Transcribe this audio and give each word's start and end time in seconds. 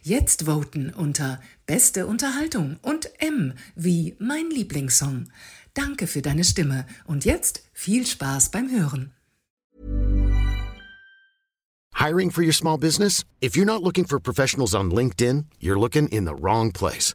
Jetzt 0.00 0.46
voten 0.46 0.94
unter 0.94 1.42
Beste 1.66 2.06
Unterhaltung 2.06 2.78
und 2.80 3.10
M 3.18 3.52
wie 3.74 4.16
mein 4.18 4.48
Lieblingssong. 4.48 5.28
Danke 5.74 6.06
für 6.06 6.22
deine 6.22 6.44
Stimme 6.44 6.86
und 7.04 7.26
jetzt 7.26 7.62
viel 7.74 8.06
Spaß 8.06 8.50
beim 8.50 8.70
Hören. 8.70 9.12
Hiring 11.96 12.30
for 12.30 12.42
your 12.42 12.54
small 12.54 12.78
business? 12.78 13.26
If 13.42 13.56
you're 13.56 13.66
not 13.66 13.82
looking 13.82 14.06
for 14.06 14.18
professionals 14.18 14.74
on 14.74 14.90
LinkedIn, 14.90 15.44
you're 15.60 15.78
looking 15.78 16.08
in 16.08 16.24
the 16.24 16.32
wrong 16.32 16.72
place. 16.72 17.14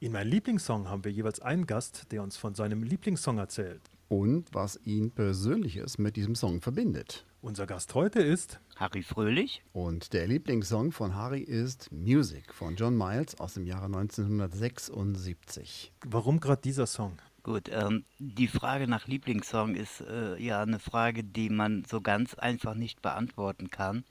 In 0.00 0.12
meinem 0.12 0.30
Lieblingssong 0.30 0.88
haben 0.88 1.02
wir 1.02 1.10
jeweils 1.10 1.40
einen 1.40 1.66
Gast, 1.66 2.12
der 2.12 2.22
uns 2.22 2.36
von 2.36 2.54
seinem 2.54 2.84
Lieblingssong 2.84 3.38
erzählt. 3.38 3.82
Und 4.06 4.54
was 4.54 4.78
ihn 4.84 5.10
Persönliches 5.10 5.98
mit 5.98 6.14
diesem 6.14 6.36
Song 6.36 6.60
verbindet. 6.60 7.26
Unser 7.40 7.66
Gast 7.66 7.96
heute 7.96 8.20
ist 8.20 8.60
Harry 8.76 9.02
Fröhlich. 9.02 9.64
Und 9.72 10.12
der 10.12 10.28
Lieblingssong 10.28 10.92
von 10.92 11.16
Harry 11.16 11.40
ist 11.40 11.90
Music 11.90 12.54
von 12.54 12.76
John 12.76 12.96
Miles 12.96 13.40
aus 13.40 13.54
dem 13.54 13.66
Jahre 13.66 13.86
1976. 13.86 15.92
Warum 16.06 16.38
gerade 16.38 16.62
dieser 16.62 16.86
Song? 16.86 17.18
Gut, 17.48 17.70
ähm, 17.72 18.04
die 18.18 18.46
Frage 18.46 18.86
nach 18.86 19.06
Lieblingssong 19.06 19.74
ist 19.74 20.02
äh, 20.02 20.36
ja 20.36 20.60
eine 20.60 20.78
Frage, 20.78 21.24
die 21.24 21.48
man 21.48 21.82
so 21.88 22.02
ganz 22.02 22.34
einfach 22.34 22.74
nicht 22.74 23.00
beantworten 23.00 23.70
kann. 23.70 24.04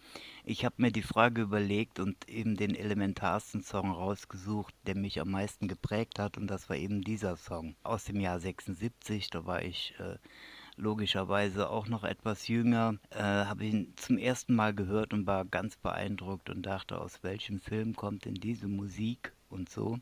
Ich 0.43 0.65
habe 0.65 0.81
mir 0.81 0.91
die 0.91 1.03
Frage 1.03 1.43
überlegt 1.43 1.99
und 1.99 2.27
eben 2.27 2.57
den 2.57 2.73
elementarsten 2.73 3.61
Song 3.61 3.91
rausgesucht, 3.91 4.73
der 4.87 4.95
mich 4.95 5.21
am 5.21 5.29
meisten 5.29 5.67
geprägt 5.67 6.17
hat 6.17 6.39
und 6.39 6.47
das 6.47 6.67
war 6.67 6.77
eben 6.77 7.03
dieser 7.03 7.37
Song 7.37 7.75
aus 7.83 8.05
dem 8.05 8.19
Jahr 8.19 8.39
76. 8.39 9.29
Da 9.29 9.45
war 9.45 9.61
ich 9.61 9.93
äh, 9.99 10.17
logischerweise 10.75 11.69
auch 11.69 11.87
noch 11.87 12.05
etwas 12.05 12.47
jünger, 12.47 12.95
äh, 13.11 13.21
habe 13.21 13.65
ihn 13.65 13.93
zum 13.97 14.17
ersten 14.17 14.55
Mal 14.55 14.73
gehört 14.73 15.13
und 15.13 15.27
war 15.27 15.45
ganz 15.45 15.77
beeindruckt 15.77 16.49
und 16.49 16.63
dachte, 16.63 16.99
aus 16.99 17.21
welchem 17.21 17.59
Film 17.59 17.95
kommt 17.95 18.25
denn 18.25 18.33
diese 18.33 18.67
Musik 18.67 19.31
und 19.49 19.69
so. 19.69 19.99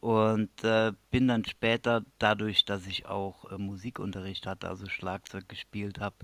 Und 0.00 0.64
äh, 0.64 0.92
bin 1.10 1.28
dann 1.28 1.44
später, 1.44 2.04
dadurch, 2.18 2.64
dass 2.64 2.86
ich 2.86 3.06
auch 3.06 3.50
äh, 3.50 3.58
Musikunterricht 3.58 4.46
hatte, 4.46 4.68
also 4.68 4.88
Schlagzeug 4.88 5.48
gespielt 5.48 6.00
habe, 6.00 6.16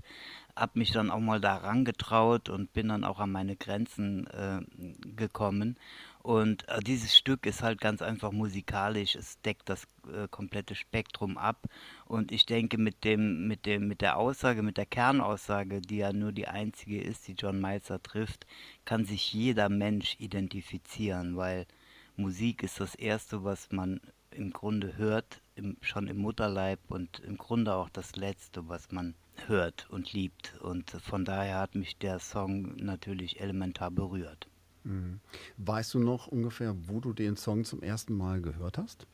habe 0.55 0.79
mich 0.79 0.91
dann 0.91 1.09
auch 1.09 1.19
mal 1.19 1.41
daran 1.41 1.83
getraut 1.83 2.49
und 2.49 2.73
bin 2.73 2.89
dann 2.89 3.03
auch 3.03 3.19
an 3.19 3.31
meine 3.31 3.55
Grenzen 3.55 4.27
äh, 4.27 4.61
gekommen. 5.15 5.77
Und 6.21 6.67
äh, 6.69 6.79
dieses 6.79 7.17
Stück 7.17 7.45
ist 7.45 7.63
halt 7.63 7.81
ganz 7.81 8.01
einfach 8.01 8.31
musikalisch. 8.31 9.15
Es 9.15 9.41
deckt 9.41 9.67
das 9.67 9.87
äh, 10.07 10.27
komplette 10.29 10.75
Spektrum 10.75 11.37
ab. 11.37 11.67
Und 12.05 12.31
ich 12.31 12.45
denke, 12.45 12.77
mit 12.77 13.03
dem, 13.03 13.47
mit 13.47 13.65
dem, 13.65 13.87
mit 13.87 14.01
der 14.01 14.17
Aussage, 14.17 14.61
mit 14.61 14.77
der 14.77 14.85
Kernaussage, 14.85 15.81
die 15.81 15.97
ja 15.97 16.13
nur 16.13 16.31
die 16.31 16.47
einzige 16.47 17.01
ist, 17.01 17.27
die 17.27 17.33
John 17.33 17.59
Miles 17.59 17.91
trifft, 18.03 18.45
kann 18.85 19.03
sich 19.03 19.33
jeder 19.33 19.67
Mensch 19.67 20.15
identifizieren, 20.19 21.35
weil 21.35 21.65
Musik 22.15 22.63
ist 22.63 22.79
das 22.79 22.95
Erste, 22.95 23.43
was 23.43 23.71
man 23.71 23.99
im 24.31 24.51
Grunde 24.51 24.97
hört, 24.97 25.41
im, 25.55 25.77
schon 25.81 26.07
im 26.07 26.17
Mutterleib 26.17 26.79
und 26.89 27.19
im 27.19 27.37
Grunde 27.37 27.73
auch 27.75 27.89
das 27.89 28.15
Letzte, 28.15 28.67
was 28.67 28.91
man 28.91 29.15
hört 29.47 29.89
und 29.89 30.13
liebt. 30.13 30.55
Und 30.61 30.91
von 30.91 31.25
daher 31.25 31.59
hat 31.59 31.75
mich 31.75 31.97
der 31.97 32.19
Song 32.19 32.75
natürlich 32.77 33.39
elementar 33.39 33.91
berührt. 33.91 34.47
Mhm. 34.83 35.19
Weißt 35.57 35.93
du 35.93 35.99
noch 35.99 36.27
ungefähr, 36.27 36.75
wo 36.87 36.99
du 36.99 37.13
den 37.13 37.37
Song 37.37 37.63
zum 37.63 37.81
ersten 37.81 38.13
Mal 38.15 38.41
gehört 38.41 38.77
hast? 38.77 39.07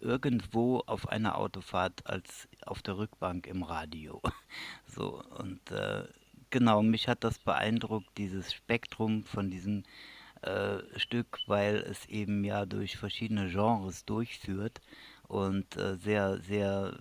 Irgendwo 0.00 0.78
auf 0.86 1.08
einer 1.08 1.36
Autofahrt 1.36 2.06
als 2.06 2.48
auf 2.64 2.82
der 2.82 2.96
Rückbank 2.96 3.46
im 3.46 3.62
Radio. 3.62 4.20
So, 4.86 5.22
und 5.38 5.70
äh, 5.70 6.02
genau, 6.50 6.82
mich 6.82 7.06
hat 7.06 7.22
das 7.22 7.38
beeindruckt, 7.38 8.08
dieses 8.18 8.52
Spektrum 8.52 9.22
von 9.22 9.50
diesem 9.50 9.84
äh, 10.42 10.78
Stück, 10.98 11.40
weil 11.46 11.76
es 11.76 12.06
eben 12.06 12.44
ja 12.44 12.66
durch 12.66 12.96
verschiedene 12.96 13.50
Genres 13.50 14.04
durchführt 14.04 14.80
und 15.30 15.76
äh, 15.76 15.96
sehr, 15.96 16.40
sehr, 16.40 16.98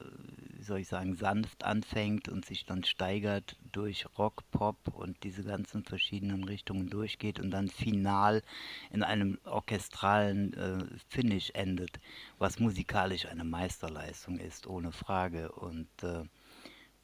wie 0.54 0.62
soll 0.62 0.80
ich 0.80 0.88
sagen, 0.88 1.16
sanft 1.16 1.64
anfängt 1.64 2.30
und 2.30 2.46
sich 2.46 2.64
dann 2.64 2.84
steigert 2.84 3.58
durch 3.72 4.06
Rock, 4.20 4.44
Pop 4.52 4.78
und 4.94 5.24
diese 5.24 5.44
ganzen 5.44 5.84
verschiedenen 5.84 6.44
Richtungen 6.44 6.92
durchgeht 6.92 7.40
und 7.40 7.50
dann 7.50 7.70
final 7.70 8.44
in 8.92 9.02
einem 9.02 9.40
orchestralen 9.46 10.54
äh, 10.54 10.86
Finish 11.08 11.50
endet, 11.56 12.00
was 12.38 12.60
musikalisch 12.60 13.26
eine 13.26 13.46
Meisterleistung 13.46 14.38
ist, 14.38 14.68
ohne 14.68 14.92
Frage. 14.92 15.52
Und 15.52 15.90
äh, 16.04 16.24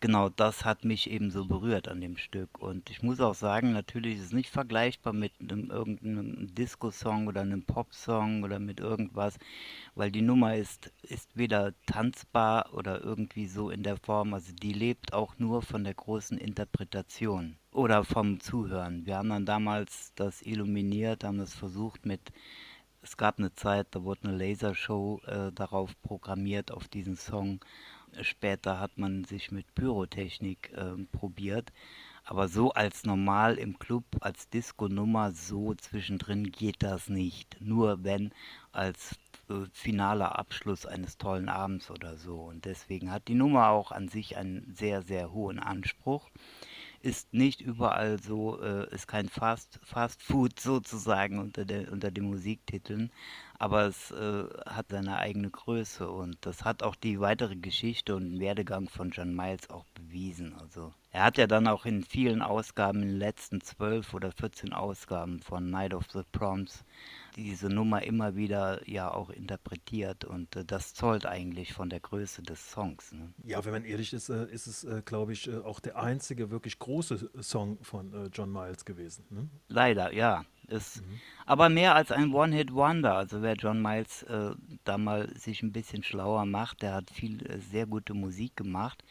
genau 0.05 0.29
das 0.29 0.66
hat 0.66 0.85
mich 0.85 1.09
eben 1.09 1.31
so 1.31 1.45
berührt 1.45 1.88
an 1.88 1.99
dem 1.99 2.16
Stück. 2.17 2.59
Und 2.59 2.91
ich 2.91 3.01
muss 3.01 3.19
auch 3.19 3.33
sagen, 3.33 3.71
natürlich 3.71 4.17
ist 4.17 4.25
es 4.25 4.33
nicht 4.33 4.51
vergleichbar 4.51 5.13
mit 5.13 5.31
einem 5.39 5.71
irgendeinem 5.71 6.53
Disco-Song 6.53 7.25
oder 7.25 7.41
einem 7.41 7.63
Pop-Song 7.63 8.44
oder 8.44 8.59
mit 8.59 8.79
irgendwas, 8.79 9.39
weil 9.95 10.11
die 10.11 10.21
Nummer 10.21 10.55
ist, 10.55 10.91
ist 11.01 11.35
weder 11.35 11.73
tanzbar 11.88 12.71
oder 12.73 13.03
irgendwie 13.03 13.47
so 13.47 13.71
in 13.71 13.81
der 13.81 13.97
Form, 13.97 14.35
also 14.35 14.53
die 14.53 14.73
lebt 14.73 15.11
auch 15.11 15.39
nur 15.39 15.63
von 15.63 15.83
der 15.83 15.95
großen 15.95 16.38
Interpretation 16.38 17.57
oder 17.71 18.03
vom 18.03 18.39
Zuhören. 18.39 19.07
Wir 19.07 19.17
haben 19.17 19.29
dann 19.29 19.47
damals 19.47 20.13
das 20.13 20.44
illuminiert, 20.44 21.23
haben 21.23 21.39
das 21.39 21.55
versucht 21.55 22.05
mit 22.05 22.31
es 23.01 23.17
gab 23.17 23.38
eine 23.38 23.53
Zeit, 23.53 23.88
da 23.91 24.03
wurde 24.03 24.27
eine 24.27 24.38
Lasershow 24.38 25.21
äh, 25.27 25.51
darauf 25.51 25.91
programmiert, 26.01 26.71
auf 26.71 26.88
diesen 26.88 27.15
Song. 27.15 27.59
Später 28.21 28.79
hat 28.79 28.97
man 28.97 29.23
sich 29.25 29.51
mit 29.51 29.73
Pyrotechnik 29.75 30.71
äh, 30.73 31.03
probiert. 31.11 31.71
Aber 32.23 32.47
so 32.47 32.71
als 32.71 33.03
normal 33.03 33.57
im 33.57 33.77
Club, 33.77 34.03
als 34.19 34.49
Disco-Nummer, 34.49 35.31
so 35.31 35.75
zwischendrin 35.75 36.51
geht 36.51 36.81
das 36.81 37.07
nicht. 37.07 37.57
Nur 37.61 38.03
wenn 38.03 38.31
als 38.71 39.15
äh, 39.49 39.65
finaler 39.71 40.37
Abschluss 40.39 40.87
eines 40.87 41.17
tollen 41.17 41.49
Abends 41.49 41.91
oder 41.91 42.17
so. 42.17 42.37
Und 42.41 42.65
deswegen 42.65 43.11
hat 43.11 43.27
die 43.27 43.35
Nummer 43.35 43.69
auch 43.69 43.91
an 43.91 44.07
sich 44.07 44.37
einen 44.37 44.73
sehr, 44.75 45.03
sehr 45.03 45.31
hohen 45.31 45.59
Anspruch 45.59 46.29
ist 47.05 47.31
nicht 47.35 47.61
überall 47.61 48.19
so, 48.19 48.59
äh, 48.61 48.91
ist 48.93 49.07
kein 49.07 49.29
Fast, 49.29 49.79
Fast 49.83 50.23
Food 50.23 50.59
sozusagen 50.59 51.37
unter, 51.37 51.63
der, 51.63 51.91
unter 51.91 52.09
den 52.09 52.25
Musiktiteln, 52.25 53.11
aber 53.59 53.85
es 53.85 54.11
äh, 54.11 54.43
hat 54.66 54.88
seine 54.89 55.17
eigene 55.17 55.49
Größe 55.49 56.09
und 56.09 56.38
das 56.41 56.63
hat 56.63 56.83
auch 56.83 56.95
die 56.95 57.19
weitere 57.19 57.55
Geschichte 57.55 58.16
und 58.16 58.39
Werdegang 58.39 58.89
von 58.89 59.11
John 59.11 59.35
Miles 59.35 59.69
auch 59.69 59.85
bewiesen. 59.93 60.55
Also 60.59 60.93
er 61.11 61.23
hat 61.23 61.38
ja 61.38 61.47
dann 61.47 61.67
auch 61.67 61.85
in 61.85 62.03
vielen 62.03 62.41
Ausgaben, 62.41 63.01
in 63.01 63.07
den 63.09 63.17
letzten 63.17 63.61
zwölf 63.61 64.13
oder 64.13 64.31
14 64.31 64.73
Ausgaben 64.73 65.39
von 65.39 65.69
Night 65.69 65.94
of 65.94 66.05
the 66.11 66.23
Proms, 66.33 66.83
diese 67.35 67.69
Nummer 67.69 68.03
immer 68.03 68.35
wieder 68.35 68.88
ja 68.89 69.13
auch 69.13 69.29
interpretiert 69.29 70.25
und 70.25 70.55
äh, 70.55 70.65
das 70.65 70.94
zollt 70.94 71.25
eigentlich 71.25 71.73
von 71.73 71.89
der 71.89 72.01
Größe 72.01 72.41
des 72.41 72.71
Songs. 72.71 73.13
Ne? 73.13 73.33
Ja, 73.44 73.63
wenn 73.63 73.71
man 73.71 73.85
ehrlich 73.85 74.13
ist, 74.13 74.30
äh, 74.30 74.45
ist 74.45 74.68
es, 74.68 74.83
äh, 74.83 75.01
glaube 75.06 75.33
ich, 75.33 75.47
äh, 75.47 75.57
auch 75.57 75.80
der 75.80 75.97
einzige 75.97 76.50
wirklich 76.51 76.80
große 76.80 77.30
Song 77.41 77.77
von 77.81 78.13
äh, 78.13 78.30
John 78.33 78.51
Miles 78.51 78.85
gewesen. 78.85 79.25
Ne? 79.30 79.50
Leider, 79.68 80.13
ja. 80.13 80.44
Ist 80.67 81.01
mhm. 81.01 81.19
aber 81.45 81.69
mehr 81.69 81.95
als 81.95 82.12
ein 82.12 82.33
One-Hit-Wonder. 82.33 83.15
Also 83.15 83.41
wer 83.41 83.56
John 83.56 83.81
Miles 83.81 84.23
äh, 84.23 84.51
da 84.83 84.97
mal 84.97 85.29
sich 85.38 85.63
ein 85.63 85.71
bisschen 85.71 86.03
schlauer 86.03 86.45
macht, 86.45 86.81
der 86.81 86.94
hat 86.94 87.09
viel 87.09 87.39
sehr 87.71 87.85
gute 87.85 88.13
Musik 88.13 88.56
gemacht 88.56 89.03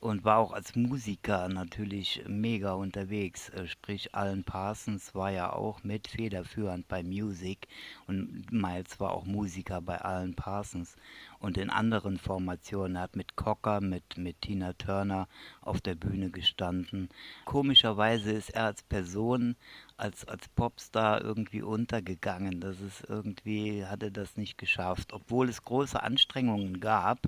und 0.00 0.24
war 0.24 0.38
auch 0.38 0.52
als 0.52 0.76
Musiker 0.76 1.48
natürlich 1.48 2.22
mega 2.28 2.72
unterwegs. 2.72 3.48
Äh, 3.50 3.66
sprich, 3.66 4.14
Alan 4.14 4.44
Parsons 4.44 5.14
war 5.14 5.30
ja 5.30 5.52
auch 5.52 5.82
mit 5.84 6.08
federführend 6.08 6.86
bei 6.88 7.02
Music 7.02 7.66
und 8.06 8.52
Miles 8.52 9.00
war 9.00 9.12
auch 9.12 9.24
Musiker 9.24 9.80
bei 9.80 10.00
Alan 10.00 10.34
Parsons. 10.34 10.96
und 11.38 11.58
in 11.58 11.70
anderen 11.70 12.18
Formationen. 12.18 12.96
Er 12.96 13.02
hat 13.02 13.16
mit 13.16 13.36
Cocker, 13.36 13.80
mit, 13.80 14.16
mit 14.16 14.40
Tina 14.40 14.72
Turner 14.74 15.28
auf 15.60 15.80
der 15.80 15.94
Bühne 15.94 16.30
gestanden. 16.30 17.08
Komischerweise 17.44 18.32
ist 18.32 18.50
er 18.50 18.66
als 18.66 18.82
Person, 18.82 19.56
als, 19.96 20.26
als 20.26 20.48
Popstar 20.48 21.22
irgendwie 21.22 21.62
untergegangen. 21.62 22.60
Das 22.60 22.80
ist 22.80 23.04
irgendwie, 23.08 23.84
hat 23.86 24.02
er 24.02 24.10
das 24.10 24.36
nicht 24.36 24.58
geschafft. 24.58 25.12
Obwohl 25.12 25.48
es 25.48 25.62
große 25.62 26.02
Anstrengungen 26.02 26.80
gab, 26.80 27.20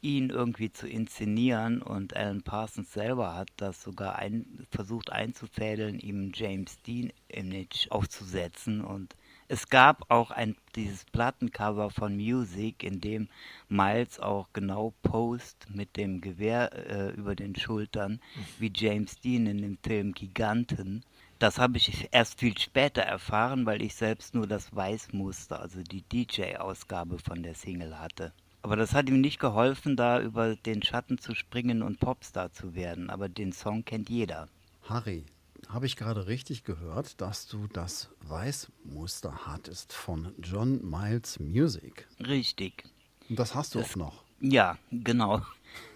ihn 0.00 0.30
irgendwie 0.30 0.72
zu 0.72 0.88
inszenieren 0.88 1.82
und 1.82 2.16
Alan 2.16 2.42
Parsons 2.42 2.92
selber 2.92 3.34
hat 3.34 3.50
das 3.56 3.82
sogar 3.82 4.16
ein, 4.16 4.66
versucht 4.70 5.10
einzufädeln, 5.10 6.00
ihm 6.00 6.32
James 6.34 6.80
Dean 6.82 7.12
Image 7.28 7.90
aufzusetzen 7.90 8.82
und 8.84 9.14
es 9.52 9.68
gab 9.68 10.08
auch 10.12 10.30
ein, 10.30 10.54
dieses 10.76 11.04
Plattencover 11.06 11.90
von 11.90 12.14
Music, 12.14 12.84
in 12.84 13.00
dem 13.00 13.28
Miles 13.68 14.20
auch 14.20 14.48
genau 14.52 14.94
post 15.02 15.66
mit 15.74 15.96
dem 15.96 16.20
Gewehr 16.20 16.70
äh, 16.72 17.10
über 17.14 17.34
den 17.34 17.56
Schultern, 17.56 18.20
wie 18.60 18.70
James 18.72 19.18
Dean 19.18 19.46
in 19.46 19.60
dem 19.60 19.76
Film 19.82 20.12
Giganten. 20.12 21.02
Das 21.40 21.58
habe 21.58 21.78
ich 21.78 22.08
erst 22.12 22.38
viel 22.38 22.56
später 22.58 23.00
erfahren, 23.00 23.64
weil 23.64 23.80
ich 23.80 23.94
selbst 23.94 24.34
nur 24.34 24.46
das 24.46 24.76
Weißmuster, 24.76 25.58
also 25.58 25.82
die 25.82 26.02
DJ-Ausgabe 26.02 27.18
von 27.18 27.42
der 27.42 27.54
Single 27.54 27.98
hatte. 27.98 28.34
Aber 28.60 28.76
das 28.76 28.92
hat 28.92 29.08
ihm 29.08 29.22
nicht 29.22 29.38
geholfen, 29.38 29.96
da 29.96 30.20
über 30.20 30.54
den 30.54 30.82
Schatten 30.82 31.16
zu 31.16 31.34
springen 31.34 31.82
und 31.82 31.98
Popstar 31.98 32.52
zu 32.52 32.74
werden. 32.74 33.08
Aber 33.08 33.30
den 33.30 33.52
Song 33.52 33.86
kennt 33.86 34.10
jeder. 34.10 34.48
Harry, 34.82 35.24
habe 35.66 35.86
ich 35.86 35.96
gerade 35.96 36.26
richtig 36.26 36.62
gehört, 36.64 37.22
dass 37.22 37.46
du 37.46 37.66
das 37.68 38.10
Weißmuster 38.28 39.46
hattest 39.46 39.94
von 39.94 40.34
John 40.42 40.84
Miles 40.90 41.40
Music? 41.40 42.06
Richtig. 42.20 42.84
Und 43.30 43.38
das 43.38 43.54
hast 43.54 43.74
du 43.74 43.78
das, 43.78 43.92
auch 43.92 43.96
noch. 43.96 44.24
Ja, 44.40 44.76
genau. 44.90 45.40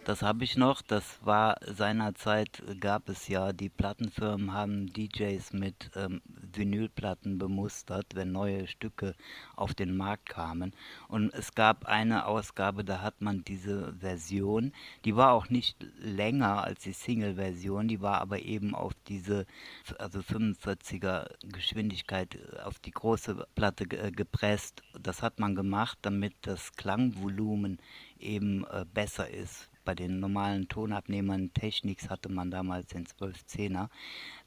Das 0.05 0.23
habe 0.23 0.45
ich 0.45 0.57
noch. 0.57 0.83
Das 0.83 1.19
war 1.25 1.57
seinerzeit, 1.67 2.63
gab 2.81 3.09
es 3.09 3.29
ja, 3.29 3.53
die 3.53 3.71
Plattenfirmen 3.71 4.53
haben 4.53 4.87
DJs 4.93 5.53
mit 5.55 5.91
ähm, 5.97 6.21
Vinylplatten 6.57 7.39
bemustert, 7.39 8.15
wenn 8.15 8.33
neue 8.33 8.67
Stücke 8.67 9.15
auf 9.57 9.75
den 9.75 9.97
Markt 9.97 10.29
kamen. 10.29 10.73
Und 11.09 11.33
es 11.35 11.55
gab 11.55 11.87
eine 11.87 12.27
Ausgabe, 12.27 12.85
da 12.85 13.01
hat 13.01 13.21
man 13.21 13.45
diese 13.45 13.95
Version, 13.95 14.73
die 15.05 15.17
war 15.17 15.33
auch 15.33 15.49
nicht 15.49 15.77
länger 15.99 16.65
als 16.65 16.83
die 16.83 16.93
Single-Version, 16.93 17.89
die 17.89 18.01
war 18.01 18.21
aber 18.21 18.41
eben 18.41 18.75
auf 18.75 18.93
diese, 19.09 19.47
also 19.99 20.21
45er 20.21 21.29
Geschwindigkeit 21.45 22.39
auf 22.65 22.79
die 22.79 22.93
große 22.93 23.47
Platte 23.55 23.85
äh, 23.85 24.11
gepresst. 24.11 24.83
Das 25.01 25.23
hat 25.23 25.39
man 25.39 25.55
gemacht, 25.55 25.99
damit 26.03 26.35
das 26.43 26.73
Klangvolumen 26.73 27.79
eben 28.19 28.65
äh, 28.67 28.85
besser 28.93 29.29
ist. 29.31 29.71
Bei 29.85 29.95
den 29.95 30.21
normalen 30.21 30.69
Tonabnehmern 30.69 31.53
Technics 31.53 32.09
hatte 32.09 32.31
man 32.31 32.51
damals 32.51 32.87
den 32.87 33.07
1210er. 33.07 33.89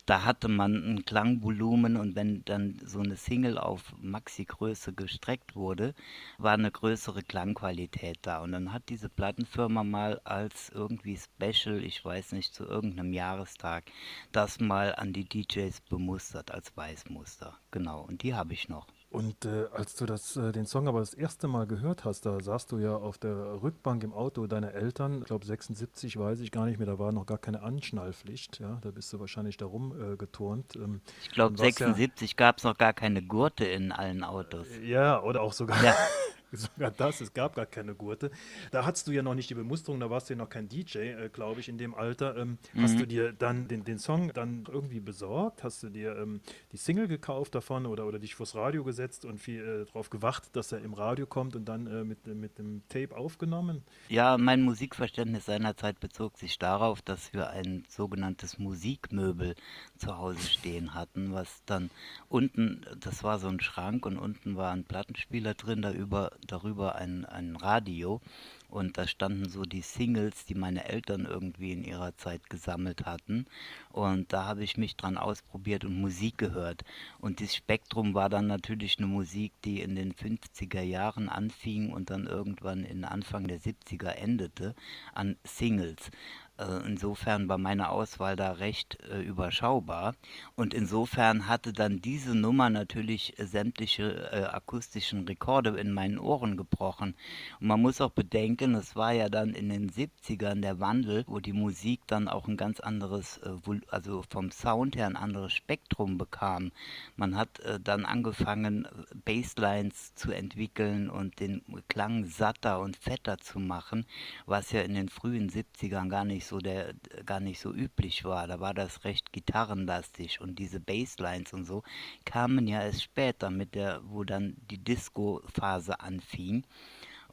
Da 0.08 0.24
hatte 0.24 0.48
man 0.48 0.74
ein 0.74 1.06
Klangvolumen 1.06 1.98
und 1.98 2.16
wenn 2.16 2.44
dann 2.46 2.80
so 2.86 3.02
eine 3.02 3.18
Single 3.18 3.58
auf 3.58 3.94
Maxi-Größe 4.02 4.94
gestreckt 4.94 5.56
wurde, 5.56 5.94
war 6.38 6.54
eine 6.54 6.72
größere 6.72 7.24
Klangqualität 7.24 8.20
da. 8.22 8.42
Und 8.42 8.54
dann 8.54 8.72
hat 8.72 8.90
diese 8.90 9.10
Plattenfirma 9.10 9.84
mal 9.84 10.20
als 10.24 10.70
irgendwie 10.70 11.18
Special, 11.18 11.84
ich 11.84 12.04
weiß 12.04 12.32
nicht, 12.32 12.56
zu 12.56 12.64
irgendeinem 12.64 13.12
Jahrestag, 13.12 13.84
das 14.32 14.60
mal 14.60 14.96
an 14.96 15.12
die 15.12 15.26
DJs 15.26 15.82
bemustert 15.82 16.52
als 16.52 16.76
Weißmuster. 16.76 17.58
Genau, 17.72 18.02
und 18.02 18.24
die 18.24 18.34
habe 18.34 18.54
ich 18.54 18.70
noch. 18.70 18.88
Und 19.10 19.46
äh, 19.46 19.68
als 19.72 19.96
du 19.96 20.06
das, 20.06 20.36
äh, 20.36 20.52
den 20.52 20.66
Song 20.66 20.88
aber 20.88 21.00
das 21.00 21.14
erste 21.14 21.48
Mal 21.48 21.66
gehört 21.66 22.04
hast, 22.04 22.26
da 22.26 22.42
saßt 22.42 22.72
du 22.74 22.80
ja 22.80 22.96
auf 22.96 23.18
der 23.18 23.62
Rückbank 23.64 24.04
im 24.04 24.14
Auto 24.14 24.48
deiner 24.48 24.74
Eltern. 24.74 25.20
Ich 25.20 25.26
glaube 25.26 25.46
76 25.46 26.18
weiß 26.20 26.42
ich 26.42 26.52
gar 26.52 26.66
nicht 26.66 26.78
mehr, 26.78 26.88
da 26.88 27.00
war 27.00 27.14
noch 27.14 27.26
gar 27.26 27.38
keine 27.38 27.62
Anschnallpflicht. 27.62 28.60
Ja, 28.60 28.80
da 28.82 28.92
bist 28.92 29.14
du 29.14 29.20
wahrscheinlich 29.20 29.56
darum 29.56 29.94
äh, 30.14 30.18
geturnt. 30.18 30.76
Ähm, 30.76 31.00
ich 31.22 31.32
glaube 31.32 31.58
76 31.58 32.32
ja, 32.32 32.36
gab 32.36 32.58
es 32.58 32.66
noch 32.66 32.78
gar 32.78 32.92
keine 32.94 33.24
Gurte 33.24 33.64
in 33.64 33.94
allen 33.94 34.26
Autos. 34.26 34.68
Ja, 34.84 35.24
oder 35.24 35.42
auch 35.42 35.54
sogar. 35.54 35.82
Ja. 35.84 35.96
Sogar 36.52 36.92
das, 36.92 37.22
es 37.22 37.34
gab 37.34 37.56
gar 37.56 37.66
keine 37.66 37.94
Gurte. 37.94 38.32
Da 38.72 38.86
hattest 38.86 39.08
du 39.08 39.12
ja 39.12 39.22
noch 39.22 39.36
nicht 39.36 39.50
die 39.50 39.56
Bemusterung, 39.56 40.00
da 40.00 40.10
warst 40.10 40.30
du 40.30 40.34
ja 40.34 40.38
noch 40.38 40.50
kein 40.50 40.70
DJ, 40.70 41.00
äh, 41.00 41.30
glaube 41.30 41.60
ich, 41.60 41.68
in 41.68 41.78
dem 41.78 41.94
Alter. 41.94 42.38
Ähm, 42.38 42.58
mhm. 42.74 42.82
Hast 42.82 43.00
du 43.00 43.06
dir 43.06 43.34
dann 43.34 43.68
den, 43.68 43.84
den 43.84 44.00
Song 44.00 44.32
dann 44.34 44.66
irgendwie 44.72 45.02
besorgt? 45.02 45.64
Hast 45.64 45.84
du 45.84 45.90
dir 45.90 46.16
ähm, 46.18 46.42
die 46.72 46.78
Single 46.78 47.08
gekauft 47.08 47.56
davon 47.56 47.86
oder, 47.86 48.06
oder 48.08 48.20
dich 48.20 48.36
vors 48.36 48.56
Radio 48.56 48.84
gesetzt 48.84 49.26
und 49.26 49.40
viel 49.40 49.62
äh, 49.62 49.86
darauf 49.86 50.10
gewartet, 50.10 50.56
dass 50.56 50.72
er 50.72 50.80
im 50.80 50.94
Radio 50.94 51.26
kommt 51.26 51.56
und 51.56 51.66
dann 51.66 51.88
äh, 51.88 52.04
mit, 52.04 52.26
mit 52.28 52.58
dem 52.58 52.82
Tape 52.88 53.16
aufgenommen? 53.16 53.84
Ja, 54.08 54.38
mein 54.38 54.62
Musikverständnis 54.62 55.46
seinerzeit 55.46 56.00
bezog 56.00 56.38
sich 56.38 56.58
darauf, 56.58 57.02
dass 57.02 57.34
wir 57.34 57.50
ein 57.50 57.84
sogenanntes 57.90 58.58
Musikmöbel 58.58 59.56
zu 59.98 60.18
Hause 60.18 60.40
stehen 60.42 60.94
hatten, 60.94 61.34
was 61.34 61.62
dann 61.66 61.90
unten, 62.30 62.86
das 63.00 63.24
war 63.24 63.40
so 63.40 63.48
ein 63.48 63.60
Schrank 63.60 64.06
und 64.06 64.18
unten 64.18 64.56
war 64.56 64.72
ein 64.72 64.86
Plattenspieler 64.86 65.54
drin, 65.54 65.82
da 65.82 65.92
über 65.92 66.32
darüber 66.46 66.96
ein, 66.96 67.26
ein 67.26 67.56
Radio 67.56 68.22
und 68.70 68.98
da 68.98 69.08
standen 69.08 69.48
so 69.50 69.64
die 69.64 69.82
Singles, 69.82 70.46
die 70.46 70.56
meine 70.56 70.90
Eltern 70.90 71.26
irgendwie 71.26 71.72
in 71.72 71.84
ihrer 71.84 72.18
Zeit 72.18 72.50
gesammelt 72.50 73.06
hatten. 73.06 73.46
Und 73.92 74.34
da 74.34 74.44
habe 74.46 74.64
ich 74.64 74.78
mich 74.78 74.98
dran 74.98 75.18
ausprobiert 75.18 75.86
und 75.86 76.00
Musik 76.00 76.38
gehört. 76.38 76.84
Und 77.20 77.40
das 77.40 77.56
Spektrum 77.56 78.14
war 78.14 78.30
dann 78.30 78.48
natürlich 78.48 78.98
eine 78.98 79.08
Musik, 79.08 79.54
die 79.64 79.82
in 79.82 79.96
den 79.96 80.14
50er 80.14 80.82
Jahren 80.82 81.30
anfing 81.30 81.92
und 81.94 82.10
dann 82.10 82.28
irgendwann 82.28 82.84
in 82.84 83.06
Anfang 83.06 83.48
der 83.48 83.62
70er 83.62 84.10
endete 84.10 84.76
an 85.14 85.38
Singles. 85.46 86.12
Also 86.58 86.80
insofern 86.80 87.48
war 87.48 87.60
meine 87.60 87.90
Auswahl 87.90 88.36
da 88.36 88.54
recht 88.54 88.98
äh, 89.12 89.22
überschaubar. 89.22 90.16
Und 90.56 90.74
insofern 90.74 91.48
hatte 91.48 91.72
dann 91.72 92.02
diese 92.02 92.36
Nummer 92.36 92.72
natürlich 92.72 93.38
äh, 93.38 93.46
sämtliche 93.46 94.32
äh, 94.32 94.44
akustischen 94.46 95.28
Rekorde 95.28 95.78
in 95.80 95.94
meinen 95.94 96.18
Ohren 96.18 96.58
gebrochen. 96.58 97.16
Und 97.60 97.68
man 97.68 97.82
muss 97.82 98.02
auch 98.02 98.10
bedenken, 98.10 98.74
es 98.74 98.96
war 98.96 99.12
ja 99.12 99.30
dann 99.30 99.54
in 99.54 99.70
den 99.70 99.92
70ern 99.92 100.62
der 100.62 100.80
Wandel, 100.80 101.24
wo 101.28 101.40
die 101.40 101.54
Musik 101.54 102.02
dann 102.08 102.28
auch 102.28 102.48
ein 102.48 102.58
ganz 102.58 102.80
anderes, 102.80 103.38
äh, 103.38 103.52
also 103.90 104.24
vom 104.28 104.50
Sound 104.50 104.96
her 104.96 105.06
ein 105.06 105.16
anderes 105.16 105.54
Spektrum 105.54 106.18
bekam. 106.18 106.72
Man 107.16 107.36
hat 107.36 107.60
äh, 107.60 107.80
dann 107.80 108.04
angefangen, 108.04 108.88
Basslines 109.26 110.16
zu 110.16 110.32
entwickeln 110.32 111.10
und 111.10 111.40
den 111.40 111.62
Klang 111.88 112.26
satter 112.26 112.80
und 112.80 112.98
fetter 112.98 113.38
zu 113.38 113.60
machen, 113.60 114.06
was 114.48 114.72
ja 114.72 114.82
in 114.82 114.96
den 114.96 115.10
frühen 115.10 115.52
70ern 115.52 116.10
gar 116.10 116.26
nicht 116.26 116.47
so 116.48 116.60
der 116.60 116.94
gar 117.26 117.40
nicht 117.40 117.60
so 117.60 117.74
üblich 117.74 118.24
war. 118.24 118.48
Da 118.48 118.60
war 118.60 118.74
das 118.74 119.04
recht 119.04 119.34
gitarrenlastig 119.34 120.42
und 120.42 120.60
diese 120.60 120.80
Basslines 120.80 121.54
und 121.54 121.66
so 121.66 121.84
kamen 122.26 122.68
ja 122.68 122.82
erst 122.82 123.04
später 123.04 123.50
mit 123.50 123.76
der, 123.76 124.02
wo 124.06 124.24
dann 124.24 124.56
die 124.70 124.84
Disco-Phase 124.84 126.00
anfing. 126.00 126.66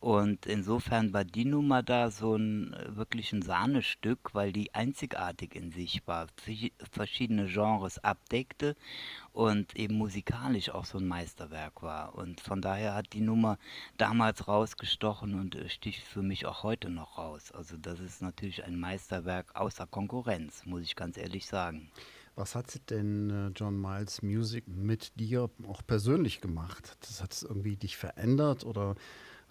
Und 0.05 0.45
insofern 0.45 1.15
war 1.15 1.25
die 1.25 1.47
Nummer 1.47 1.83
da 1.83 2.11
so 2.11 2.37
ein 2.37 2.75
äh, 2.75 2.95
wirklich 2.95 3.33
ein 3.33 3.41
Sahnestück, 3.41 4.35
weil 4.35 4.53
die 4.53 4.75
einzigartig 4.75 5.55
in 5.55 5.73
sich 5.73 6.07
war, 6.07 6.27
verschiedene 6.93 7.47
Genres 7.47 8.05
abdeckte 8.05 8.77
und 9.33 9.75
eben 9.77 9.95
musikalisch 9.95 10.69
auch 10.69 10.85
so 10.85 10.99
ein 10.99 11.09
Meisterwerk 11.09 11.83
war. 11.83 12.17
Und 12.17 12.43
von 12.43 12.61
daher 12.61 12.93
hat 12.93 13.15
die 13.15 13.23
Nummer 13.23 13.57
damals 13.97 14.47
rausgestochen 14.47 15.41
und 15.41 15.55
äh, 15.55 15.71
sticht 15.71 16.03
für 16.03 16.21
mich 16.21 16.45
auch 16.45 16.65
heute 16.65 16.91
noch 16.91 17.17
raus. 17.17 17.51
Also 17.51 17.79
das 17.79 17.99
ist 17.99 18.21
natürlich 18.21 18.63
ein 18.63 18.79
Meisterwerk 18.79 19.57
außer 19.57 19.87
Konkurrenz, 19.87 20.67
muss 20.67 20.83
ich 20.83 20.97
ganz 20.97 21.17
ehrlich 21.17 21.47
sagen. 21.47 21.91
Was 22.37 22.55
hat 22.55 22.91
denn 22.91 23.31
äh, 23.31 23.49
John 23.57 23.81
Miles 23.81 24.21
Music 24.21 24.69
mit 24.69 25.19
dir 25.19 25.49
auch 25.67 25.81
persönlich 25.87 26.43
gemacht? 26.43 26.99
Das 27.01 27.23
hat 27.23 27.33
es 27.33 27.43
irgendwie 27.43 27.77
dich 27.77 27.97
verändert 27.97 28.67
oder 28.67 28.97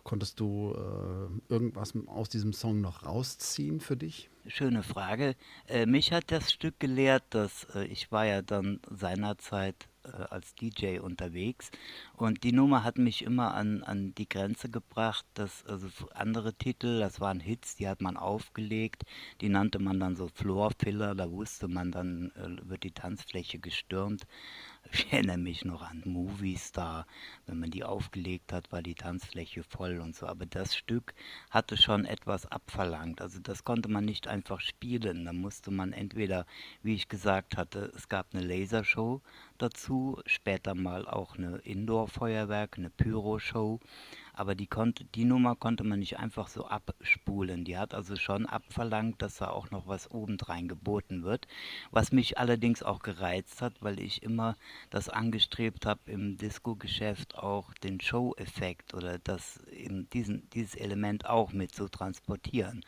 Konntest 0.04 0.40
du 0.40 0.74
äh, 0.74 1.54
irgendwas 1.54 1.94
aus 2.08 2.28
diesem 2.28 2.52
Song 2.52 2.82
noch 2.82 3.06
rausziehen 3.06 3.80
für 3.80 3.96
dich? 3.96 4.30
Schöne 4.48 4.84
Frage. 4.84 5.36
Äh, 5.68 5.86
mich 5.86 6.12
hat 6.12 6.30
das 6.30 6.52
Stück 6.52 6.78
gelehrt, 6.80 7.24
dass 7.30 7.66
äh, 7.74 7.86
ich 7.86 8.12
war 8.12 8.26
ja 8.26 8.42
dann 8.42 8.82
seinerzeit 8.90 9.88
äh, 10.04 10.10
als 10.30 10.56
DJ 10.56 11.00
unterwegs 11.00 11.72
und 12.18 12.44
die 12.44 12.52
Nummer 12.52 12.84
hat 12.84 12.98
mich 12.98 13.22
immer 13.22 13.54
an, 13.54 13.84
an 13.84 14.14
die 14.16 14.28
Grenze 14.28 14.70
gebracht, 14.70 15.26
dass 15.36 15.66
also 15.66 15.88
andere 16.14 16.54
Titel, 16.54 17.00
das 17.00 17.22
waren 17.22 17.40
Hits, 17.40 17.78
die 17.78 17.88
hat 17.88 18.02
man 18.02 18.18
aufgelegt, 18.18 19.04
die 19.40 19.48
nannte 19.48 19.80
man 19.80 20.02
dann 20.02 20.18
so 20.18 20.28
Floor 20.28 20.72
Filler, 20.78 21.16
da 21.16 21.32
wusste 21.32 21.70
man 21.70 21.94
dann, 21.94 22.32
äh, 22.36 22.70
wird 22.70 22.84
die 22.84 22.92
Tanzfläche 22.92 23.60
gestürmt 23.60 24.28
ich 24.92 25.12
erinnere 25.12 25.38
mich 25.38 25.66
noch 25.66 25.82
an 25.82 26.02
Movie 26.06 26.58
Star, 26.58 27.08
wenn 27.46 27.60
man 27.60 27.72
die 27.72 27.84
aufgelegt 27.84 28.54
hat, 28.54 28.72
war 28.72 28.82
die 28.82 28.96
Tanzfläche 28.96 29.64
voll 29.64 30.00
und 30.00 30.16
so. 30.16 30.28
Aber 30.28 30.46
das 30.46 30.76
Stück 30.76 31.14
hatte 31.50 31.78
schon 31.78 32.06
etwas 32.06 32.46
abverlangt. 32.46 33.22
Also 33.22 33.40
das 33.40 33.64
konnte 33.64 33.90
man 33.90 34.06
nicht 34.06 34.28
einfach 34.28 34.60
spielen. 34.60 35.26
Da 35.26 35.34
musste 35.34 35.72
man 35.72 35.94
entweder, 35.94 36.46
wie 36.84 36.96
ich 36.96 37.08
gesagt 37.08 37.58
hatte, 37.58 37.92
es 37.96 38.10
gab 38.10 38.28
eine 38.34 38.46
Lasershow 38.46 39.22
dazu, 39.58 40.22
später 40.26 40.76
mal 40.76 41.08
auch 41.08 41.38
eine 41.38 41.58
Indoor-Feuerwerk, 41.58 42.78
eine 42.78 42.90
Pyro-Show. 42.90 43.80
Aber 44.34 44.56
die, 44.56 44.68
konnte, 44.68 45.06
die 45.06 45.26
Nummer 45.26 45.56
konnte 45.56 45.84
man 45.84 46.00
nicht 46.00 46.18
einfach 46.18 46.48
so 46.48 46.66
abspulen. 46.66 47.64
Die 47.64 47.78
hat 47.78 47.94
also 47.94 48.16
schon 48.16 48.46
abverlangt, 48.46 49.22
dass 49.22 49.38
da 49.38 49.50
auch 49.50 49.72
noch 49.72 49.88
was 49.88 50.10
obendrein 50.12 50.68
geboten 50.68 51.24
wird, 51.24 51.48
was 51.92 52.12
mich 52.12 52.38
allerdings 52.38 52.84
auch 52.84 53.00
gereizt 53.00 53.62
hat, 53.62 53.74
weil 53.82 54.00
ich 54.00 54.24
immer 54.24 54.56
das 54.90 55.10
angestrebt 55.10 55.86
habe, 55.86 56.02
im 56.08 56.38
Disco-Geschäft 56.38 57.38
auch 57.38 57.74
den 57.76 58.02
Show-Effekt 58.02 58.94
oder 58.94 59.20
das, 59.20 59.62
diesen, 60.14 60.50
dieses 60.52 60.76
Element 60.76 61.28
auch 61.28 61.54
mit 61.54 61.74
zu 61.74 61.88
transportieren. 61.88 62.84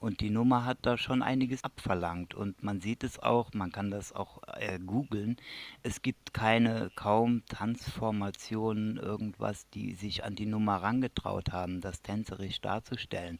Und 0.00 0.22
die 0.22 0.30
Nummer 0.30 0.64
hat 0.64 0.78
da 0.82 0.96
schon 0.96 1.20
einiges 1.22 1.62
abverlangt. 1.62 2.34
Und 2.34 2.62
man 2.62 2.80
sieht 2.80 3.04
es 3.04 3.18
auch, 3.18 3.52
man 3.52 3.70
kann 3.70 3.90
das 3.90 4.14
auch 4.14 4.40
äh, 4.56 4.78
googeln. 4.78 5.36
Es 5.82 6.00
gibt 6.00 6.32
keine, 6.32 6.90
kaum 6.94 7.44
Tanzformationen, 7.46 8.96
irgendwas, 8.96 9.68
die 9.68 9.92
sich 9.92 10.24
an 10.24 10.36
die 10.36 10.46
Nummer 10.46 10.76
rangetraut 10.76 11.52
haben, 11.52 11.82
das 11.82 12.00
tänzerisch 12.00 12.62
darzustellen. 12.62 13.38